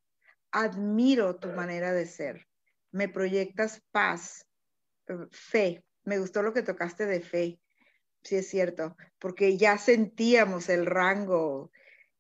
[0.51, 2.47] Admiro tu manera de ser.
[2.91, 4.47] Me proyectas paz,
[5.09, 5.85] eh, fe.
[6.05, 7.59] Me gustó lo que tocaste de fe.
[8.23, 11.71] Sí es cierto, porque ya sentíamos el rango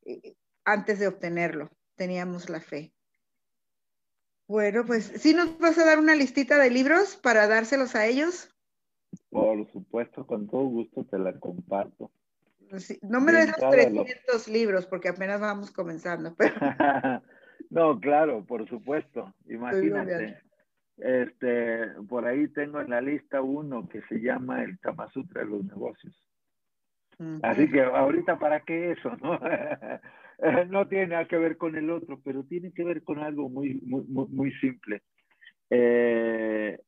[0.05, 0.35] eh,
[0.65, 1.71] antes de obtenerlo.
[1.95, 2.93] Teníamos la fe.
[4.47, 8.55] Bueno, pues, ¿sí nos vas a dar una listita de libros para dárselos a ellos?
[9.31, 12.11] Por supuesto, con todo gusto te la comparto
[13.03, 16.35] no me des los 300 libros porque apenas vamos comenzando.
[17.71, 19.35] no, claro, por supuesto.
[19.47, 20.39] Imagínate.
[20.97, 25.51] Este, por ahí tengo en la lista uno que se llama el Kama Sutra de
[25.51, 26.15] los negocios.
[27.43, 29.39] Así que ahorita para qué eso, ¿no?
[30.69, 33.81] no tiene nada que ver con el otro, pero tiene que ver con algo muy,
[33.83, 35.03] muy, muy, simple.
[35.71, 36.79] Eh,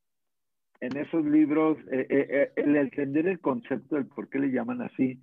[0.81, 5.21] en esos libros, eh, eh, el entender el concepto del por qué le llaman así,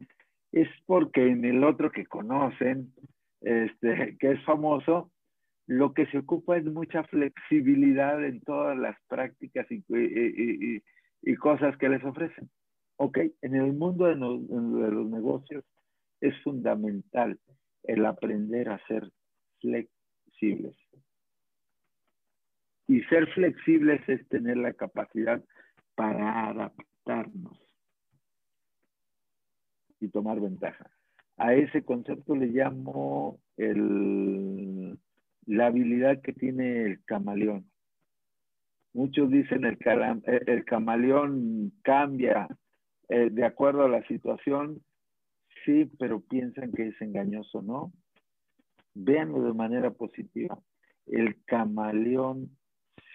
[0.53, 2.93] es porque en el otro que conocen,
[3.41, 5.11] este, que es famoso,
[5.65, 12.03] lo que se ocupa es mucha flexibilidad en todas las prácticas y, cosas que les
[12.03, 12.49] ofrecen.
[12.97, 15.65] Ok, en el mundo de los negocios
[16.21, 17.39] es fundamental
[17.83, 19.09] el aprender a ser
[19.59, 20.77] flexibles.
[22.87, 25.43] Y ser flexibles es tener la capacidad
[25.95, 27.62] para adaptarnos
[30.03, 30.89] y tomar ventaja.
[31.37, 34.97] A ese concepto le llamo el,
[35.45, 37.65] la habilidad que tiene el camaleón.
[38.93, 39.77] Muchos dicen el,
[40.45, 42.47] el camaleón cambia
[43.09, 44.81] eh, de acuerdo a la situación,
[45.65, 47.91] sí, pero piensan que es engañoso, ¿no?
[48.93, 50.59] Véanlo de manera positiva.
[51.07, 52.55] El camaleón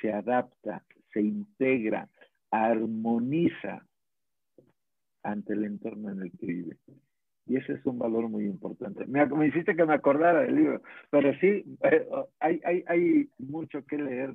[0.00, 2.08] se adapta, se integra,
[2.50, 3.87] armoniza
[5.30, 6.76] ante el entorno en el que vive.
[7.46, 9.06] Y ese es un valor muy importante.
[9.06, 12.06] Me, hiciste que me acordara del libro, pero sí, eh,
[12.40, 14.34] hay, hay, hay mucho que leer.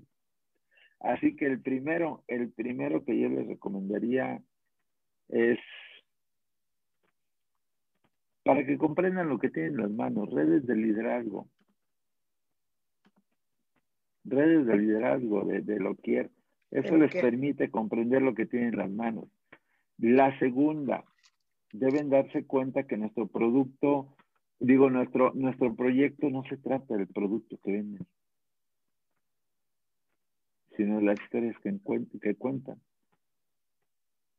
[0.99, 4.41] Así que el primero, el primero que yo les recomendaría
[5.29, 5.59] es
[8.43, 11.47] para que comprendan lo que tienen en las manos, redes de liderazgo.
[14.25, 16.29] Redes de liderazgo de, de lo que
[16.71, 19.25] eso les permite comprender lo que tienen en las manos.
[19.97, 21.03] La segunda,
[21.73, 24.15] deben darse cuenta que nuestro producto,
[24.59, 28.05] digo, nuestro, nuestro proyecto no se trata del producto que venden,
[30.77, 31.77] sino de las historias que,
[32.21, 32.79] que cuentan.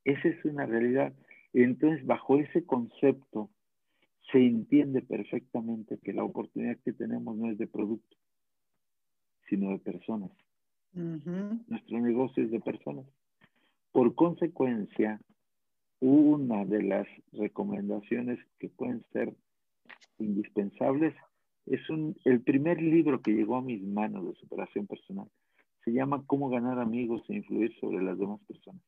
[0.05, 1.13] Esa es una realidad.
[1.53, 3.51] Entonces, bajo ese concepto,
[4.33, 8.17] se entiende perfectamente que la oportunidad que tenemos no es de producto,
[9.49, 10.31] sino de personas.
[10.93, 13.07] Nuestro negocio es de personas.
[13.93, 15.21] Por consecuencia,
[16.07, 19.35] una de las recomendaciones que pueden ser
[20.19, 21.15] indispensables.
[21.65, 21.81] Es
[22.27, 25.27] el primer libro que llegó a mis manos de superación personal.
[25.83, 28.83] Se llama Cómo ganar amigos e influir sobre las demás personas.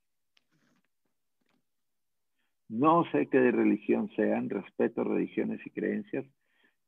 [2.69, 6.27] No sé qué de religión sean, respeto religiones y creencias,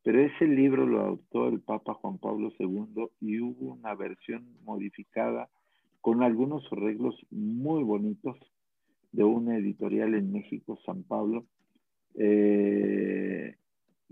[0.03, 5.49] pero ese libro lo adoptó el Papa Juan Pablo II y hubo una versión modificada
[6.03, 8.37] con algunos arreglos muy bonitos
[9.12, 11.47] de una editorial en México, San Pablo,
[12.14, 13.56] eh,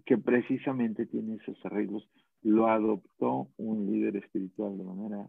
[0.04, 2.08] que precisamente tiene esos arreglos.
[2.42, 5.26] Lo adoptó un líder espiritual de manera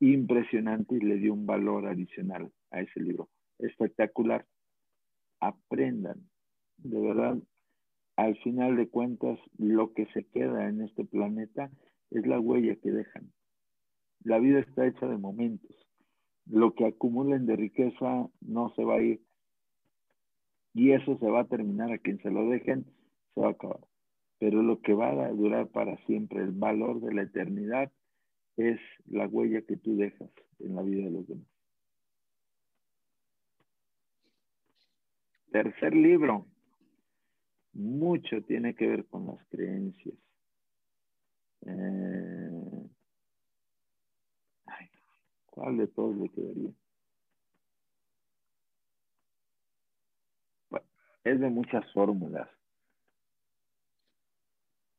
[0.00, 3.28] impresionante y le dio un valor adicional a ese libro.
[3.58, 4.46] Espectacular.
[5.40, 6.20] Aprendan.
[6.78, 7.38] De verdad,
[8.16, 11.70] al final de cuentas, lo que se queda en este planeta
[12.10, 13.32] es la huella que dejan.
[14.22, 15.83] La vida está hecha de momentos.
[16.46, 19.20] Lo que acumulen de riqueza no se va a ir.
[20.74, 21.92] Y eso se va a terminar.
[21.92, 22.84] A quien se lo dejen,
[23.34, 23.80] se va a acabar.
[24.38, 27.90] Pero lo que va a durar para siempre, el valor de la eternidad,
[28.56, 31.46] es la huella que tú dejas en la vida de los demás.
[35.50, 36.46] Tercer libro,
[37.72, 40.16] mucho tiene que ver con las creencias.
[41.66, 42.63] Eh,
[45.54, 46.72] ¿Cuál de todos le quedaría?
[50.68, 50.86] Bueno,
[51.22, 52.48] es de muchas fórmulas.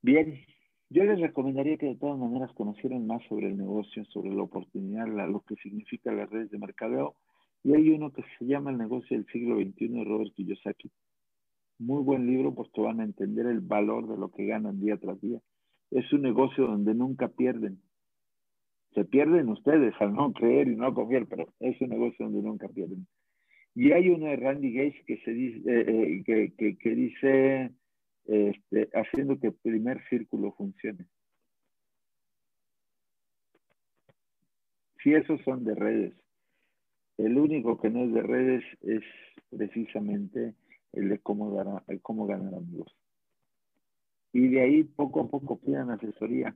[0.02, 0.45] Bien,
[0.90, 5.07] yo les recomendaría que de todas maneras conocieran más sobre el negocio, sobre la oportunidad,
[5.07, 7.15] lo que significa las redes de mercadeo.
[7.65, 10.90] Y hay uno que se llama El negocio del siglo XXI de Robert Kiyosaki.
[11.80, 15.19] Muy buen libro porque van a entender el valor de lo que ganan día tras
[15.19, 15.41] día.
[15.91, 17.82] Es un negocio donde nunca pierden.
[18.96, 22.70] Se pierden ustedes al no creer y no confiar, pero es un negocio donde nunca
[22.70, 23.06] pierden.
[23.76, 27.72] Y hay uno de Randy Gates que, se dice, eh, eh, que, que, dice,
[28.26, 31.06] este, haciendo que el primer círculo funcione.
[35.04, 36.14] Si esos son de redes,
[37.18, 39.04] el único que no es de redes es
[39.50, 40.56] precisamente
[40.94, 42.96] el de cómo, dar, el cómo ganar amigos.
[44.32, 46.56] Y de ahí poco a poco pidan asesoría.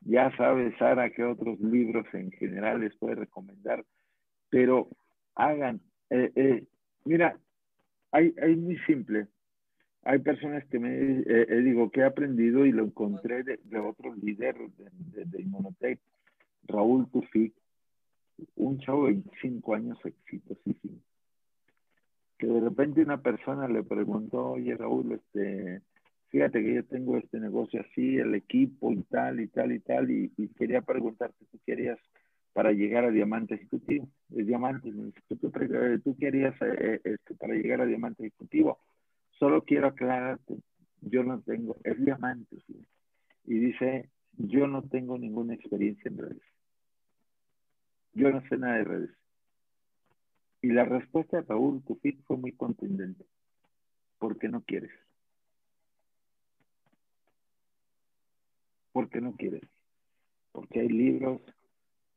[0.00, 3.84] Ya sabes, Sara, que otros libros en general les puede recomendar,
[4.48, 4.88] pero
[5.34, 5.80] hagan,
[6.10, 6.64] eh, eh,
[7.04, 7.38] mira,
[8.12, 9.26] hay, hay muy simple.
[10.04, 10.90] Hay personas que me
[11.26, 15.98] eh, digo que he aprendido y lo encontré de, otro líder de, de,
[16.64, 17.54] Raúl Tufik,
[18.56, 21.00] un chavo de 25 años exitosísimo
[22.38, 25.82] que de repente una persona le preguntó, oye Raúl, este,
[26.28, 30.10] fíjate que yo tengo este negocio así, el equipo y tal y tal y tal,
[30.10, 31.98] y, quería preguntarte, ¿tú querías
[32.52, 34.08] para llegar a diamante ejecutivo?
[34.34, 34.92] Es diamante,
[35.28, 38.78] ¿tú, tú querías eh, este, para llegar a diamante ejecutivo?
[39.38, 40.56] Solo quiero aclararte,
[41.00, 42.56] yo no tengo, es diamante,
[43.44, 46.42] y dice, yo no tengo ninguna experiencia en redes.
[48.12, 49.10] Yo no sé nada de redes.
[50.60, 53.24] Y la respuesta de Raúl Cupit fue muy contundente.
[54.18, 54.90] ¿Por qué no quieres?
[58.92, 59.62] ¿Por qué no quieres?
[60.52, 61.40] Porque hay libros,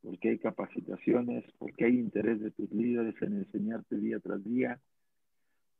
[0.02, 4.80] porque hay capacitaciones, porque hay interés de tus líderes en enseñarte día tras día,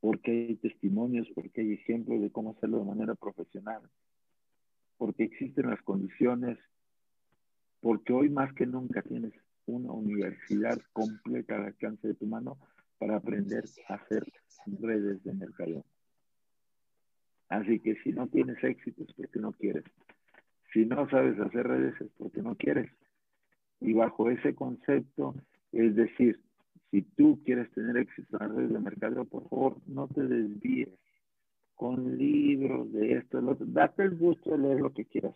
[0.00, 3.82] porque hay testimonios, porque hay ejemplos de cómo hacerlo de manera profesional,
[4.96, 6.58] porque existen las condiciones,
[7.80, 9.32] porque hoy más que nunca tienes
[9.66, 12.58] una universidad completa al alcance de tu mano
[12.98, 14.24] para aprender a hacer
[14.66, 15.84] redes de mercado.
[17.48, 19.84] Así que si no tienes éxito es porque no quieres.
[20.72, 22.90] Si no sabes hacer redes es porque no quieres.
[23.80, 25.34] Y bajo ese concepto,
[25.72, 26.40] es decir,
[26.90, 30.90] si tú quieres tener éxito en las redes de mercado, por favor, no te desvíes
[31.74, 33.66] con libros de esto, de lo otro.
[33.66, 35.34] Date el gusto de leer lo que quieras.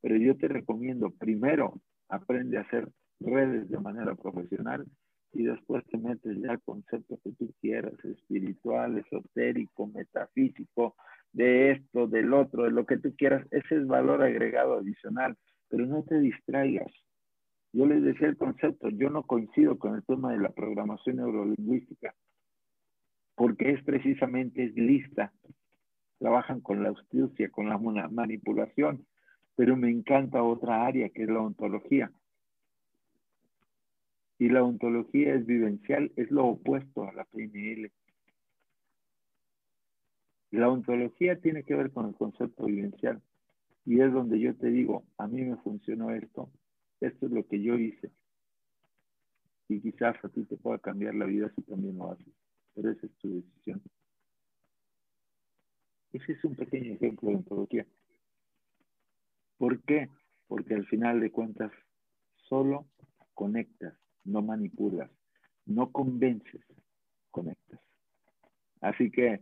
[0.00, 2.88] Pero yo te recomiendo, primero, aprende a hacer
[3.20, 4.86] redes de manera profesional
[5.32, 10.94] y después te metes ya conceptos que tú quieras, espiritual, esotérico, metafísico,
[11.32, 13.46] de esto, del otro, de lo que tú quieras.
[13.50, 15.36] Ese es valor agregado adicional,
[15.68, 16.92] pero no te distraigas.
[17.72, 22.14] Yo les decía el concepto, yo no coincido con el tema de la programación neurolingüística,
[23.34, 25.32] porque es precisamente es lista.
[26.18, 29.06] Trabajan con la astucia, con la manipulación,
[29.56, 32.12] pero me encanta otra área que es la ontología
[34.42, 37.92] y la ontología es vivencial, es lo opuesto a la PNL.
[40.52, 43.22] La ontología tiene que ver con el concepto vivencial
[43.86, 46.50] y es donde yo te digo, a mí me funcionó esto,
[47.00, 48.10] esto es lo que yo hice.
[49.68, 52.34] Y quizás a ti te pueda cambiar la vida si también lo haces,
[52.74, 53.82] pero esa es tu decisión.
[56.12, 57.86] Ese es un pequeño ejemplo de ontología.
[59.56, 60.10] ¿Por qué?
[60.48, 61.72] Porque al final de cuentas
[62.34, 62.86] solo
[63.32, 65.10] conectas, no manipulas,
[65.64, 66.62] no convences,
[67.30, 67.80] conectas.
[68.82, 69.40] Así que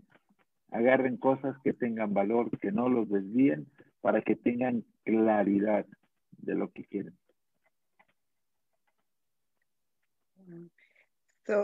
[0.73, 3.67] agarren cosas que tengan valor, que no los desvíen,
[4.01, 5.87] para que tengan claridad
[6.39, 7.15] de lo que quieren.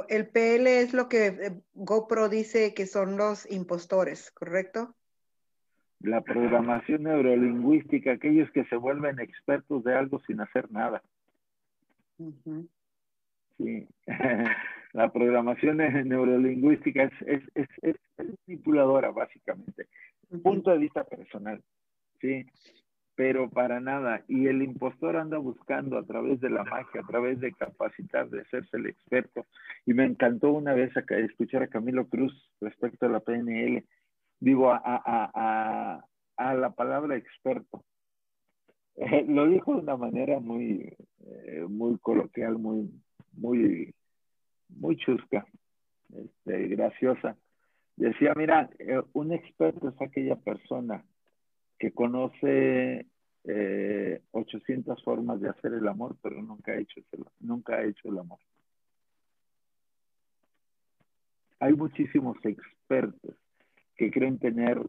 [0.09, 4.95] el PL es lo que eh, GoPro dice que son los impostores, ¿correcto?
[6.01, 11.03] La programación neurolingüística, aquellos que se vuelven expertos de algo sin hacer nada.
[13.57, 13.89] Sí,
[14.97, 15.77] la programación
[16.09, 19.89] neurolingüística es, es, es, manipuladora, básicamente.
[20.43, 21.63] Punto de vista personal,
[22.21, 22.47] sí
[23.17, 24.23] pero para nada.
[24.29, 28.43] Y el impostor anda buscando a través de la magia, a través de capacitar, de
[28.43, 29.47] hacerse el experto.
[29.87, 33.85] Y me encantó una vez escuchar a Camilo Cruz respecto a la PNL,
[34.39, 36.05] digo, a, a,
[36.37, 37.85] a, la palabra experto.
[38.97, 40.95] Eh, lo dijo de una manera muy,
[41.27, 42.91] eh, muy coloquial, muy,
[43.33, 43.95] muy,
[44.69, 45.47] muy chusca,
[46.15, 47.37] este, graciosa.
[47.97, 51.05] Decía, mira, eh, un experto es aquella persona
[51.79, 53.07] que conoce
[54.33, 57.01] 800 eh, formas de hacer el amor, pero nunca ha hecho,
[57.41, 58.39] nunca ha hecho el amor.
[61.61, 63.37] Hay muchísimos expertos
[63.97, 64.81] que creen tener,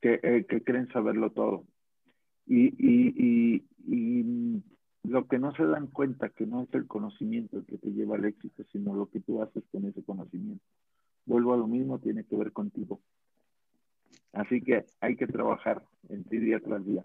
[0.00, 1.64] que, eh, que creen saberlo todo.
[2.46, 4.62] Y, y, y,
[5.06, 8.16] lo que no se dan cuenta que no es el conocimiento el que te lleva
[8.16, 10.64] al éxito, sino lo que tú haces con ese conocimiento.
[11.24, 13.00] Vuelvo a lo mismo, tiene que ver contigo.
[14.32, 17.02] Así que hay que trabajar en ti día tras día.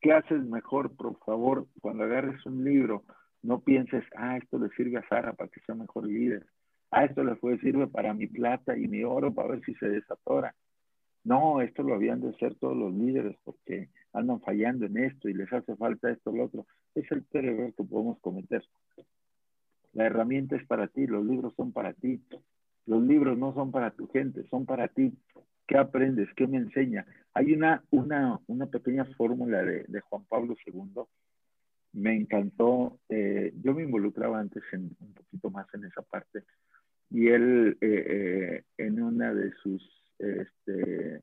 [0.00, 3.04] ¿Qué haces mejor, por favor, cuando agarres un libro?
[3.42, 6.46] No pienses, ah, esto le sirve a Sara para que sea mejor líder.
[6.90, 9.88] Ah, esto le puede sirve para mi plata y mi oro para ver si se
[9.88, 10.54] desatora.
[11.22, 15.34] No, esto lo habían de hacer todos los líderes porque andan fallando en esto y
[15.34, 16.66] les hace falta esto lo otro.
[16.94, 18.64] Es el peor error que podemos cometer.
[19.92, 22.22] La herramienta es para ti, los libros son para ti.
[22.86, 25.12] Los libros no son para tu gente, son para ti.
[25.66, 26.28] ¿Qué aprendes?
[26.34, 27.06] ¿Qué me enseña?
[27.34, 31.02] Hay una, una, una pequeña fórmula de, Juan Pablo II.
[31.92, 32.98] Me encantó.
[33.08, 36.42] Eh, yo me involucraba antes en, un poquito más en esa parte.
[37.10, 39.82] Y él, eh, eh, en una de sus,
[40.18, 41.20] este,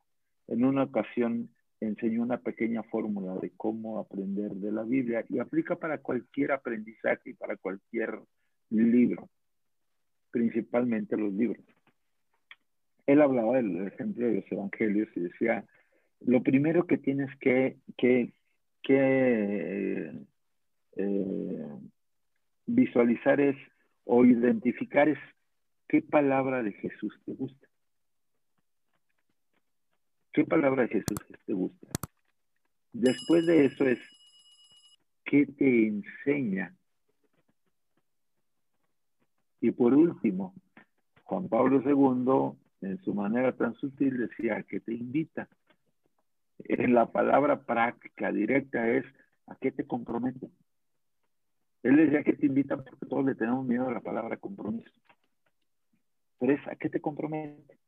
[0.48, 5.76] en una ocasión, enseñó una pequeña fórmula de cómo aprender de la Biblia y aplica
[5.76, 8.20] para cualquier aprendizaje y para cualquier
[8.70, 9.30] libro,
[10.32, 11.64] principalmente los libros
[13.08, 15.66] él hablaba del ejemplo de los evangelios y decía,
[16.20, 18.34] lo primero que tienes que, que,
[20.98, 21.68] eh,
[22.66, 23.56] visualizar es
[24.04, 25.18] o identificar es
[25.88, 27.68] qué palabra de Jesús te gusta.
[30.38, 31.88] ¿Qué palabra de Jesús te gusta?
[32.94, 33.98] Después de eso es,
[35.26, 36.76] ¿qué te enseña?
[39.62, 40.54] Y por último,
[41.24, 45.50] Juan Pablo II en su manera tan sutil decía que te invita.
[46.60, 49.06] En la palabra práctica, directa, es
[49.48, 50.52] a qué te compromete.
[51.82, 54.94] Él decía que te invita porque todos le tenemos miedo a la palabra compromiso.
[56.38, 57.87] Pero es a qué te compromete.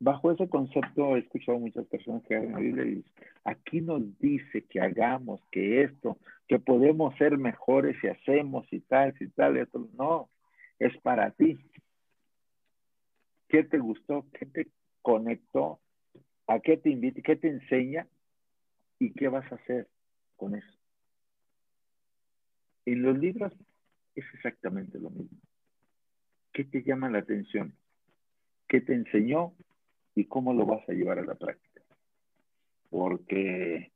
[0.00, 3.02] Bajo ese concepto he escuchado muchas personas que hablan la Biblia
[3.44, 6.18] aquí nos dice que hagamos, que esto,
[6.48, 9.88] que podemos ser mejores si hacemos y tal, y tal, y esto.
[9.96, 10.30] No,
[10.78, 11.58] es para ti.
[13.48, 14.26] ¿Qué te gustó?
[14.38, 14.68] ¿Qué te
[15.02, 15.78] conectó?
[16.46, 17.22] ¿A qué te invita?
[17.22, 18.06] ¿Qué te enseña?
[18.98, 19.88] ¿Y qué vas a hacer
[20.36, 20.78] con eso?
[22.86, 23.52] En los libros
[24.14, 25.38] es exactamente lo mismo.
[26.52, 27.74] ¿Qué te llama la atención?
[28.68, 29.54] ¿Qué te enseñó?
[30.14, 31.82] ¿Y cómo lo vas a llevar a la práctica?
[32.90, 33.92] Porque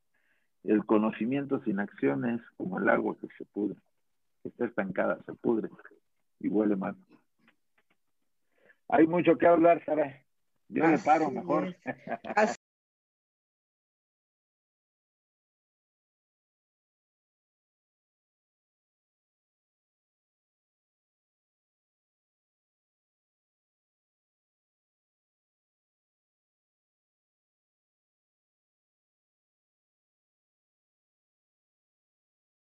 [0.64, 3.76] el conocimiento sin acción es como el agua que se pudre.
[4.44, 5.68] Está estancada, se pudre
[6.40, 6.96] y huele mal.
[8.88, 10.22] Hay mucho que hablar, Sara.
[10.68, 11.76] Yo le paro mejor.